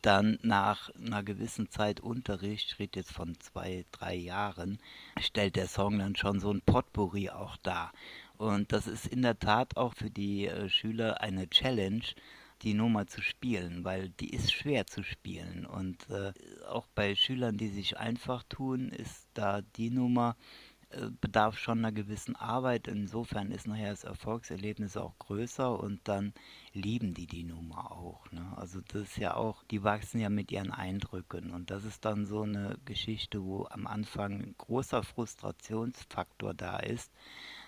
dann 0.00 0.38
nach 0.42 0.88
einer 0.94 1.22
gewissen 1.22 1.68
Zeit 1.68 2.00
Unterricht, 2.00 2.72
ich 2.72 2.78
rede 2.78 3.00
jetzt 3.00 3.12
von 3.12 3.38
zwei, 3.38 3.84
drei 3.92 4.14
Jahren, 4.14 4.78
stellt 5.20 5.56
der 5.56 5.68
Song 5.68 5.98
dann 5.98 6.16
schon 6.16 6.40
so 6.40 6.50
ein 6.50 6.62
Potpourri 6.62 7.28
auch 7.28 7.58
dar. 7.58 7.92
Und 8.38 8.72
das 8.72 8.86
ist 8.86 9.06
in 9.06 9.20
der 9.20 9.38
Tat 9.38 9.76
auch 9.76 9.92
für 9.92 10.10
die 10.10 10.46
äh, 10.46 10.70
Schüler 10.70 11.20
eine 11.20 11.50
Challenge, 11.50 12.02
die 12.64 12.74
Nummer 12.74 13.06
zu 13.06 13.22
spielen, 13.22 13.84
weil 13.84 14.08
die 14.08 14.30
ist 14.30 14.52
schwer 14.52 14.86
zu 14.86 15.02
spielen. 15.02 15.66
Und 15.66 16.08
äh, 16.10 16.32
auch 16.68 16.86
bei 16.94 17.14
Schülern, 17.14 17.56
die 17.58 17.68
sich 17.68 17.98
einfach 17.98 18.42
tun, 18.44 18.88
ist 18.88 19.28
da 19.34 19.60
die 19.76 19.90
Nummer 19.90 20.36
äh, 20.94 21.10
bedarf 21.20 21.58
schon 21.58 21.78
einer 21.78 21.92
gewissen 21.92 22.36
Arbeit. 22.36 22.88
Insofern 22.88 23.50
ist 23.50 23.66
nachher 23.66 23.90
das 23.90 24.04
Erfolgserlebnis 24.04 24.96
auch 24.96 25.18
größer 25.18 25.78
und 25.78 26.00
dann 26.04 26.32
lieben 26.72 27.14
die 27.14 27.26
die 27.26 27.44
Nummer 27.44 27.92
auch. 27.92 28.30
Ne? 28.32 28.52
Also 28.56 28.80
das 28.88 29.02
ist 29.02 29.16
ja 29.18 29.34
auch, 29.34 29.62
die 29.64 29.82
wachsen 29.82 30.20
ja 30.20 30.30
mit 30.30 30.52
ihren 30.52 30.70
Eindrücken 30.70 31.50
und 31.50 31.70
das 31.70 31.84
ist 31.84 32.04
dann 32.04 32.26
so 32.26 32.42
eine 32.42 32.78
Geschichte, 32.84 33.42
wo 33.42 33.66
am 33.70 33.86
Anfang 33.86 34.40
ein 34.40 34.54
großer 34.56 35.02
Frustrationsfaktor 35.02 36.54
da 36.54 36.78
ist, 36.78 37.12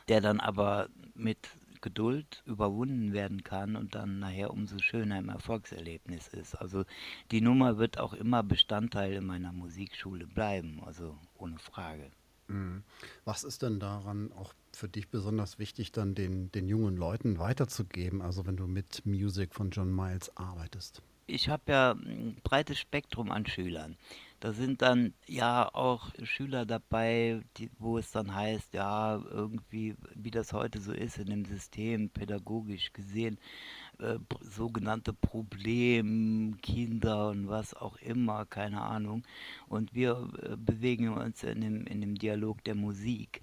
der 0.09 0.21
dann 0.21 0.41
aber 0.41 0.89
mit 1.15 1.39
Geduld 1.81 2.43
überwunden 2.47 3.13
werden 3.13 3.45
kann 3.45 3.77
und 3.77 3.95
dann 3.95 4.19
nachher 4.19 4.51
umso 4.51 4.79
schöner 4.79 5.19
im 5.19 5.29
Erfolgserlebnis 5.29 6.29
ist. 6.29 6.55
Also 6.55 6.85
die 7.31 7.41
Nummer 7.41 7.79
wird 7.79 7.99
auch 7.99 8.15
immer 8.15 8.43
Bestandteil 8.43 9.15
in 9.15 9.27
meiner 9.27 9.53
Musikschule 9.53 10.27
bleiben, 10.27 10.83
also 10.85 11.19
ohne 11.37 11.59
Frage. 11.59 12.11
Mhm. 12.49 12.83
Was 13.25 13.45
ist 13.45 13.63
denn 13.63 13.81
daran 13.81 14.33
auch 14.33 14.55
für 14.73 14.89
dich 14.89 15.09
besonders 15.09 15.59
wichtig, 15.59 15.93
dann 15.93 16.15
den, 16.15 16.53
den 16.53 16.69
jungen 16.69 16.97
Leuten 16.97 17.39
weiterzugeben, 17.39 18.23
also 18.23 18.47
wenn 18.47 18.57
du 18.57 18.67
mit 18.67 19.05
Music 19.05 19.55
von 19.55 19.71
John 19.71 19.95
Miles 19.95 20.37
arbeitest? 20.37 21.03
Ich 21.27 21.49
habe 21.49 21.73
ja 21.73 21.93
ein 21.93 22.37
breites 22.45 22.79
Spektrum 22.79 23.33
an 23.33 23.47
Schülern. 23.47 23.97
Da 24.41 24.53
sind 24.53 24.83
dann 24.83 25.15
ja 25.27 25.73
auch 25.75 26.11
Schüler 26.23 26.67
dabei, 26.67 27.41
die, 27.57 27.71
wo 27.79 27.97
es 27.97 28.11
dann 28.11 28.35
heißt, 28.35 28.75
ja, 28.75 29.23
irgendwie, 29.31 29.97
wie 30.15 30.31
das 30.31 30.53
heute 30.53 30.79
so 30.81 30.93
ist 30.93 31.17
in 31.19 31.27
dem 31.27 31.47
System, 31.47 32.11
pädagogisch 32.11 32.93
gesehen, 32.93 33.39
äh, 33.99 34.19
sogenannte 34.43 35.15
Problemkinder 35.15 37.31
und 37.31 37.49
was 37.49 37.73
auch 37.73 37.97
immer, 37.97 38.45
keine 38.45 38.83
Ahnung. 38.83 39.23
Und 39.69 39.95
wir 39.95 40.29
äh, 40.43 40.57
bewegen 40.57 41.09
uns 41.09 41.43
in 41.43 41.63
dem, 41.63 41.87
in 41.87 42.03
dem 42.03 42.17
Dialog 42.17 42.63
der 42.65 42.75
Musik. 42.75 43.41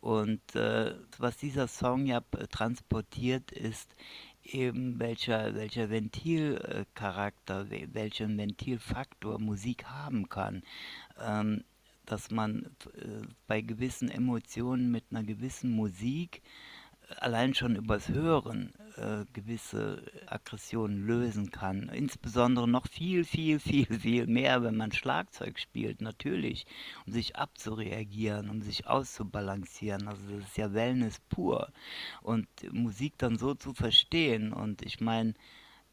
Und 0.00 0.56
äh, 0.56 0.96
was 1.18 1.36
dieser 1.36 1.68
Song 1.68 2.06
ja 2.06 2.20
transportiert, 2.50 3.52
ist 3.52 3.94
eben 4.44 4.98
welcher, 4.98 5.54
welcher 5.54 5.90
Ventilcharakter, 5.90 7.66
welchen 7.70 8.38
Ventilfaktor 8.38 9.38
Musik 9.38 9.84
haben 9.86 10.28
kann. 10.28 10.62
Ähm, 11.20 11.64
dass 12.06 12.30
man 12.30 12.66
äh, 12.96 13.26
bei 13.46 13.60
gewissen 13.60 14.10
Emotionen 14.10 14.90
mit 14.90 15.04
einer 15.10 15.22
gewissen 15.22 15.70
Musik 15.70 16.42
allein 17.18 17.54
schon 17.54 17.76
übers 17.76 18.08
Hören 18.08 18.72
äh, 18.96 19.24
gewisse 19.32 20.02
Aggressionen 20.26 21.06
lösen 21.06 21.50
kann. 21.50 21.88
Insbesondere 21.88 22.68
noch 22.68 22.86
viel, 22.86 23.24
viel, 23.24 23.58
viel, 23.58 23.86
viel 23.86 24.26
mehr, 24.26 24.62
wenn 24.62 24.76
man 24.76 24.92
Schlagzeug 24.92 25.58
spielt, 25.58 26.00
natürlich, 26.00 26.66
um 27.06 27.12
sich 27.12 27.36
abzureagieren, 27.36 28.50
um 28.50 28.62
sich 28.62 28.86
auszubalancieren. 28.86 30.08
Also 30.08 30.22
das 30.36 30.48
ist 30.48 30.56
ja 30.56 30.72
Wellness 30.72 31.20
pur. 31.28 31.72
Und 32.22 32.46
Musik 32.72 33.14
dann 33.18 33.36
so 33.36 33.54
zu 33.54 33.74
verstehen. 33.74 34.52
Und 34.52 34.82
ich 34.82 35.00
meine, 35.00 35.34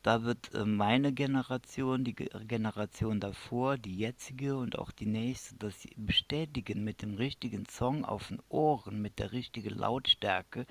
da 0.02 0.24
wird 0.24 0.54
äh, 0.54 0.66
meine 0.66 1.12
Generation, 1.12 2.04
die 2.06 2.16
Generation 2.16 3.20
davor, 3.20 3.78
die 3.78 3.98
jetzige 3.98 4.58
und 4.58 4.80
auch 4.80 4.92
die 4.92 5.06
nächste, 5.06 5.56
das 5.56 5.88
bestätigen 5.98 6.84
mit 6.84 7.02
dem 7.02 7.16
richtigen 7.16 7.66
Song 7.66 8.06
auf 8.06 8.30
den 8.30 8.42
Ohren, 8.48 9.02
mit 9.02 9.20
der 9.20 9.34
richtigen 9.34 9.78
Lautstärke 9.78 10.66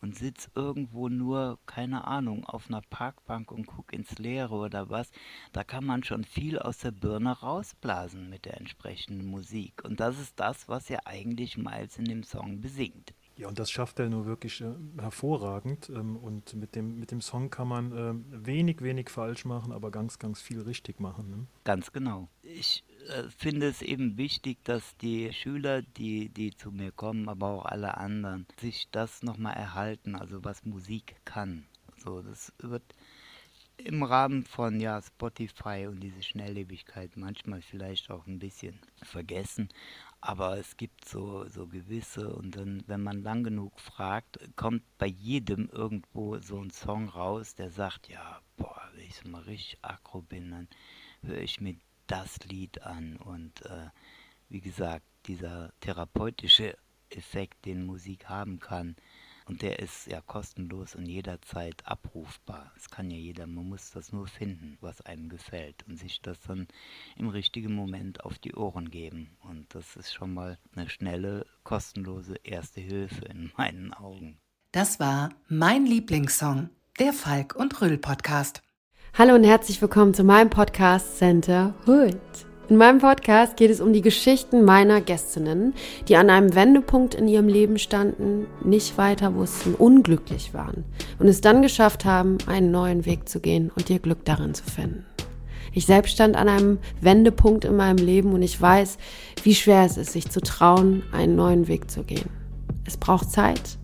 und 0.00 0.16
sitz 0.16 0.48
irgendwo 0.54 1.08
nur, 1.08 1.58
keine 1.66 2.06
Ahnung, 2.06 2.44
auf 2.44 2.68
einer 2.68 2.82
Parkbank 2.82 3.50
und 3.50 3.66
guck 3.66 3.92
ins 3.92 4.18
Leere 4.18 4.54
oder 4.54 4.88
was, 4.90 5.10
da 5.52 5.64
kann 5.64 5.84
man 5.84 6.04
schon 6.04 6.24
viel 6.24 6.58
aus 6.58 6.78
der 6.78 6.92
Birne 6.92 7.32
rausblasen 7.32 8.30
mit 8.30 8.44
der 8.44 8.58
entsprechenden 8.58 9.26
Musik. 9.26 9.84
Und 9.84 9.98
das 9.98 10.20
ist 10.20 10.38
das, 10.38 10.68
was 10.68 10.88
ja 10.88 11.00
eigentlich 11.04 11.58
Miles 11.58 11.98
in 11.98 12.04
dem 12.04 12.22
Song 12.22 12.60
besingt. 12.60 13.12
Ja, 13.38 13.46
und 13.46 13.60
das 13.60 13.70
schafft 13.70 14.00
er 14.00 14.08
nur 14.08 14.26
wirklich 14.26 14.60
äh, 14.60 14.74
hervorragend. 15.00 15.88
Ähm, 15.90 16.16
und 16.16 16.54
mit 16.54 16.74
dem, 16.74 16.98
mit 16.98 17.12
dem 17.12 17.20
Song 17.20 17.50
kann 17.50 17.68
man 17.68 17.92
äh, 17.92 18.46
wenig, 18.46 18.82
wenig 18.82 19.10
falsch 19.10 19.44
machen, 19.44 19.72
aber 19.72 19.92
ganz, 19.92 20.18
ganz 20.18 20.42
viel 20.42 20.60
richtig 20.60 20.98
machen. 20.98 21.30
Ne? 21.30 21.46
Ganz 21.62 21.92
genau. 21.92 22.28
Ich 22.42 22.82
äh, 23.08 23.22
finde 23.30 23.68
es 23.68 23.80
eben 23.80 24.16
wichtig, 24.16 24.58
dass 24.64 24.96
die 24.96 25.32
Schüler, 25.32 25.82
die, 25.82 26.30
die 26.30 26.50
zu 26.50 26.72
mir 26.72 26.90
kommen, 26.90 27.28
aber 27.28 27.46
auch 27.46 27.64
alle 27.66 27.96
anderen, 27.96 28.44
sich 28.60 28.88
das 28.90 29.22
nochmal 29.22 29.54
erhalten, 29.54 30.16
also 30.16 30.44
was 30.44 30.64
Musik 30.64 31.14
kann. 31.24 31.64
So, 32.02 32.22
das 32.22 32.52
wird 32.58 32.82
im 33.76 34.02
Rahmen 34.02 34.44
von 34.44 34.80
ja, 34.80 35.00
Spotify 35.00 35.86
und 35.88 36.00
diese 36.00 36.22
Schnelllebigkeit 36.22 37.16
manchmal 37.16 37.62
vielleicht 37.62 38.10
auch 38.10 38.26
ein 38.26 38.40
bisschen 38.40 38.80
vergessen. 39.02 39.68
Aber 40.20 40.58
es 40.58 40.76
gibt 40.76 41.04
so, 41.04 41.46
so 41.48 41.68
gewisse, 41.68 42.34
und 42.34 42.56
dann, 42.56 42.82
wenn 42.86 43.02
man 43.02 43.22
lang 43.22 43.44
genug 43.44 43.78
fragt, 43.78 44.38
kommt 44.56 44.82
bei 44.98 45.06
jedem 45.06 45.68
irgendwo 45.70 46.38
so 46.38 46.60
ein 46.60 46.70
Song 46.70 47.08
raus, 47.08 47.54
der 47.54 47.70
sagt, 47.70 48.08
ja, 48.08 48.40
boah, 48.56 48.82
wenn 48.94 49.04
ich 49.04 49.14
so 49.14 49.28
mal 49.28 49.42
richtig 49.42 49.78
aggro 49.82 50.22
bin, 50.22 50.50
dann 50.50 50.68
höre 51.22 51.40
ich 51.40 51.60
mir 51.60 51.76
das 52.08 52.40
Lied 52.40 52.82
an. 52.82 53.16
Und 53.16 53.64
äh, 53.66 53.90
wie 54.48 54.60
gesagt, 54.60 55.06
dieser 55.26 55.72
therapeutische 55.80 56.76
Effekt, 57.10 57.64
den 57.64 57.86
Musik 57.86 58.28
haben 58.28 58.58
kann, 58.58 58.96
und 59.48 59.62
der 59.62 59.78
ist 59.78 60.06
ja 60.06 60.20
kostenlos 60.20 60.94
und 60.94 61.06
jederzeit 61.06 61.82
abrufbar. 61.86 62.70
Es 62.76 62.90
kann 62.90 63.10
ja 63.10 63.16
jeder, 63.16 63.46
man 63.46 63.68
muss 63.68 63.90
das 63.90 64.12
nur 64.12 64.26
finden, 64.26 64.76
was 64.80 65.00
einem 65.00 65.28
gefällt 65.28 65.84
und 65.88 65.98
sich 65.98 66.20
das 66.20 66.38
dann 66.40 66.68
im 67.16 67.28
richtigen 67.28 67.74
Moment 67.74 68.24
auf 68.24 68.38
die 68.38 68.54
Ohren 68.54 68.90
geben. 68.90 69.36
Und 69.48 69.74
das 69.74 69.96
ist 69.96 70.12
schon 70.12 70.34
mal 70.34 70.58
eine 70.76 70.88
schnelle, 70.88 71.46
kostenlose 71.64 72.36
erste 72.44 72.80
Hilfe 72.80 73.24
in 73.24 73.50
meinen 73.56 73.92
Augen. 73.92 74.38
Das 74.72 75.00
war 75.00 75.30
mein 75.48 75.86
Lieblingssong, 75.86 76.68
der 76.98 77.12
Falk 77.12 77.56
und 77.56 77.80
Röll 77.80 77.96
Podcast. 77.96 78.62
Hallo 79.14 79.34
und 79.34 79.44
herzlich 79.44 79.80
willkommen 79.80 80.12
zu 80.12 80.24
meinem 80.24 80.50
Podcast 80.50 81.16
Center 81.16 81.74
Hood. 81.86 82.47
In 82.68 82.76
meinem 82.76 82.98
Podcast 82.98 83.56
geht 83.56 83.70
es 83.70 83.80
um 83.80 83.94
die 83.94 84.02
Geschichten 84.02 84.62
meiner 84.62 85.00
Gästinnen, 85.00 85.72
die 86.06 86.16
an 86.16 86.28
einem 86.28 86.54
Wendepunkt 86.54 87.14
in 87.14 87.26
ihrem 87.26 87.48
Leben 87.48 87.78
standen, 87.78 88.46
nicht 88.62 88.98
weiter 88.98 89.34
wussten, 89.34 89.74
unglücklich 89.74 90.52
waren 90.52 90.84
und 91.18 91.28
es 91.28 91.40
dann 91.40 91.62
geschafft 91.62 92.04
haben, 92.04 92.36
einen 92.46 92.70
neuen 92.70 93.06
Weg 93.06 93.26
zu 93.26 93.40
gehen 93.40 93.70
und 93.74 93.88
ihr 93.88 94.00
Glück 94.00 94.22
darin 94.26 94.52
zu 94.52 94.64
finden. 94.64 95.06
Ich 95.72 95.86
selbst 95.86 96.12
stand 96.12 96.36
an 96.36 96.50
einem 96.50 96.78
Wendepunkt 97.00 97.64
in 97.64 97.74
meinem 97.74 98.04
Leben 98.04 98.34
und 98.34 98.42
ich 98.42 98.60
weiß, 98.60 98.98
wie 99.44 99.54
schwer 99.54 99.86
es 99.86 99.96
ist, 99.96 100.12
sich 100.12 100.30
zu 100.30 100.42
trauen, 100.42 101.04
einen 101.10 101.36
neuen 101.36 101.68
Weg 101.68 101.90
zu 101.90 102.02
gehen. 102.02 102.28
Es 102.84 102.98
braucht 102.98 103.30
Zeit 103.30 103.78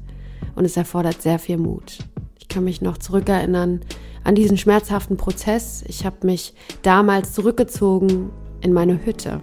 und 0.57 0.67
es 0.67 0.77
erfordert 0.77 1.23
sehr 1.23 1.39
viel 1.39 1.57
Mut. 1.57 2.01
Ich 2.39 2.49
kann 2.49 2.65
mich 2.65 2.83
noch 2.83 2.99
zurückerinnern 2.99 3.81
an 4.25 4.35
diesen 4.35 4.59
schmerzhaften 4.59 5.17
Prozess. 5.17 5.85
Ich 5.89 6.05
habe 6.05 6.27
mich 6.27 6.53
damals 6.83 7.33
zurückgezogen 7.33 8.31
in 8.65 8.73
meine 8.73 9.05
Hütte. 9.05 9.41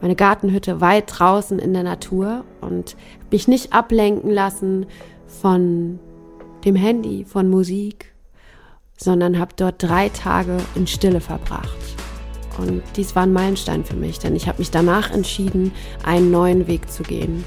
Meine 0.00 0.16
Gartenhütte 0.16 0.80
weit 0.80 1.18
draußen 1.18 1.58
in 1.58 1.72
der 1.72 1.82
Natur 1.82 2.44
und 2.60 2.96
mich 3.30 3.48
nicht 3.48 3.72
ablenken 3.72 4.30
lassen 4.30 4.86
von 5.26 5.98
dem 6.64 6.76
Handy, 6.76 7.24
von 7.24 7.48
Musik, 7.48 8.12
sondern 8.96 9.38
habe 9.38 9.54
dort 9.56 9.82
drei 9.82 10.08
Tage 10.08 10.58
in 10.74 10.86
Stille 10.86 11.20
verbracht. 11.20 11.76
Und 12.58 12.82
dies 12.96 13.14
war 13.14 13.22
ein 13.22 13.32
Meilenstein 13.32 13.84
für 13.84 13.96
mich, 13.96 14.18
denn 14.18 14.34
ich 14.34 14.48
habe 14.48 14.58
mich 14.58 14.70
danach 14.70 15.10
entschieden, 15.12 15.72
einen 16.04 16.30
neuen 16.30 16.66
Weg 16.66 16.90
zu 16.90 17.04
gehen. 17.04 17.44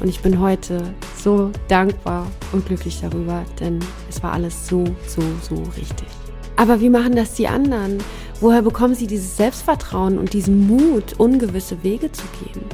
Und 0.00 0.08
ich 0.08 0.20
bin 0.20 0.40
heute 0.40 0.82
so 1.16 1.50
dankbar 1.68 2.26
und 2.52 2.66
glücklich 2.66 3.00
darüber, 3.00 3.44
denn 3.60 3.78
es 4.08 4.22
war 4.22 4.32
alles 4.32 4.66
so, 4.66 4.84
so, 5.06 5.22
so 5.42 5.54
richtig. 5.76 6.08
Aber 6.56 6.80
wie 6.80 6.90
machen 6.90 7.16
das 7.16 7.34
die 7.34 7.48
anderen? 7.48 7.98
Woher 8.40 8.62
bekommen 8.62 8.94
sie 8.94 9.06
dieses 9.06 9.36
Selbstvertrauen 9.36 10.18
und 10.18 10.32
diesen 10.32 10.66
Mut, 10.66 11.14
ungewisse 11.18 11.82
Wege 11.82 12.12
zu 12.12 12.24
gehen? 12.40 12.64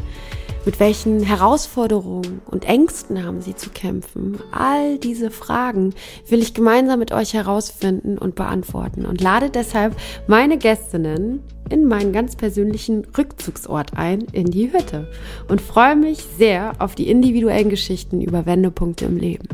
Mit 0.66 0.78
welchen 0.78 1.22
Herausforderungen 1.22 2.42
und 2.44 2.66
Ängsten 2.66 3.24
haben 3.24 3.40
sie 3.40 3.54
zu 3.54 3.70
kämpfen? 3.70 4.38
All 4.52 4.98
diese 4.98 5.30
Fragen 5.30 5.94
will 6.28 6.40
ich 6.40 6.52
gemeinsam 6.52 6.98
mit 6.98 7.12
euch 7.12 7.32
herausfinden 7.32 8.18
und 8.18 8.34
beantworten 8.34 9.06
und 9.06 9.22
lade 9.22 9.48
deshalb 9.48 9.96
meine 10.26 10.58
Gästinnen 10.58 11.40
in 11.70 11.86
meinen 11.86 12.12
ganz 12.12 12.36
persönlichen 12.36 13.06
Rückzugsort 13.16 13.96
ein, 13.96 14.26
in 14.32 14.50
die 14.50 14.70
Hütte 14.70 15.10
und 15.48 15.62
freue 15.62 15.96
mich 15.96 16.18
sehr 16.36 16.72
auf 16.78 16.94
die 16.94 17.08
individuellen 17.08 17.70
Geschichten 17.70 18.20
über 18.20 18.44
Wendepunkte 18.44 19.06
im 19.06 19.16
Leben. 19.16 19.48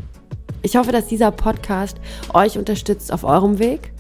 Ich 0.67 0.75
hoffe, 0.75 0.91
dass 0.91 1.07
dieser 1.07 1.31
Podcast 1.31 1.99
euch 2.35 2.59
unterstützt 2.59 3.13
auf 3.13 3.23
eurem 3.23 3.61
Weg 3.61 3.93